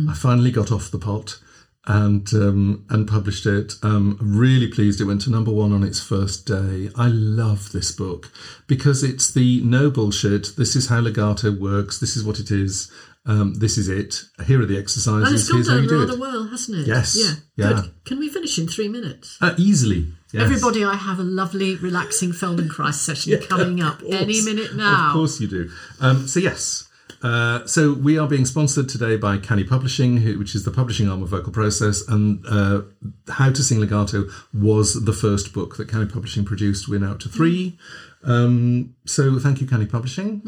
[0.10, 1.40] I finally got off the pot
[1.88, 3.74] and um, and published it.
[3.82, 5.02] Um, really pleased.
[5.02, 6.90] It went to number one on its first day.
[6.96, 8.32] I love this book
[8.68, 10.56] because it's the no bullshit.
[10.58, 12.00] This is how legato works.
[12.00, 12.92] This is what it is.
[13.26, 14.24] Um, this is it.
[14.48, 15.48] Here are the and it's exercises.
[15.48, 16.20] gone Here's how down do rather it.
[16.20, 16.88] well, hasn't it?
[16.88, 17.16] Yes.
[17.16, 17.34] Yeah.
[17.56, 17.82] Yeah.
[17.82, 18.06] Good.
[18.06, 19.38] Can we finish in three minutes?
[19.42, 20.08] Uh, easily.
[20.34, 20.44] Yes.
[20.44, 25.08] Everybody, I have a lovely, relaxing Feldenkrais session coming up any minute now.
[25.10, 25.70] Of course you do.
[26.00, 26.88] Um, so yes,
[27.24, 31.10] Uh, so we are being sponsored today by Canny Publishing, who, which is the publishing
[31.10, 32.82] arm of Vocal Process, and uh,
[33.30, 36.90] How to Sing Legato was the first book that Canny Publishing produced.
[36.90, 37.78] We're now up to three.
[38.24, 40.42] Um, so thank you, Canny Publishing.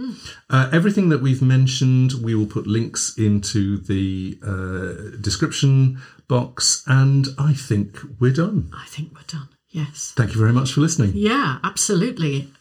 [0.49, 7.27] Uh, everything that we've mentioned, we will put links into the uh, description box, and
[7.37, 8.71] I think we're done.
[8.75, 9.49] I think we're done.
[9.69, 10.13] Yes.
[10.15, 11.13] Thank you very much for listening.
[11.15, 12.51] Yeah, absolutely.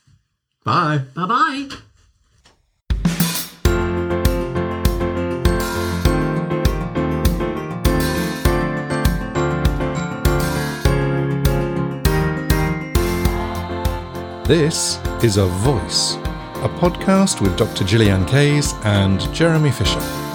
[0.64, 1.02] Bye.
[1.14, 1.68] Bye bye.
[14.44, 16.16] This is A Voice,
[16.64, 17.84] a podcast with Dr.
[17.84, 20.31] Gillian Kayes and Jeremy Fisher.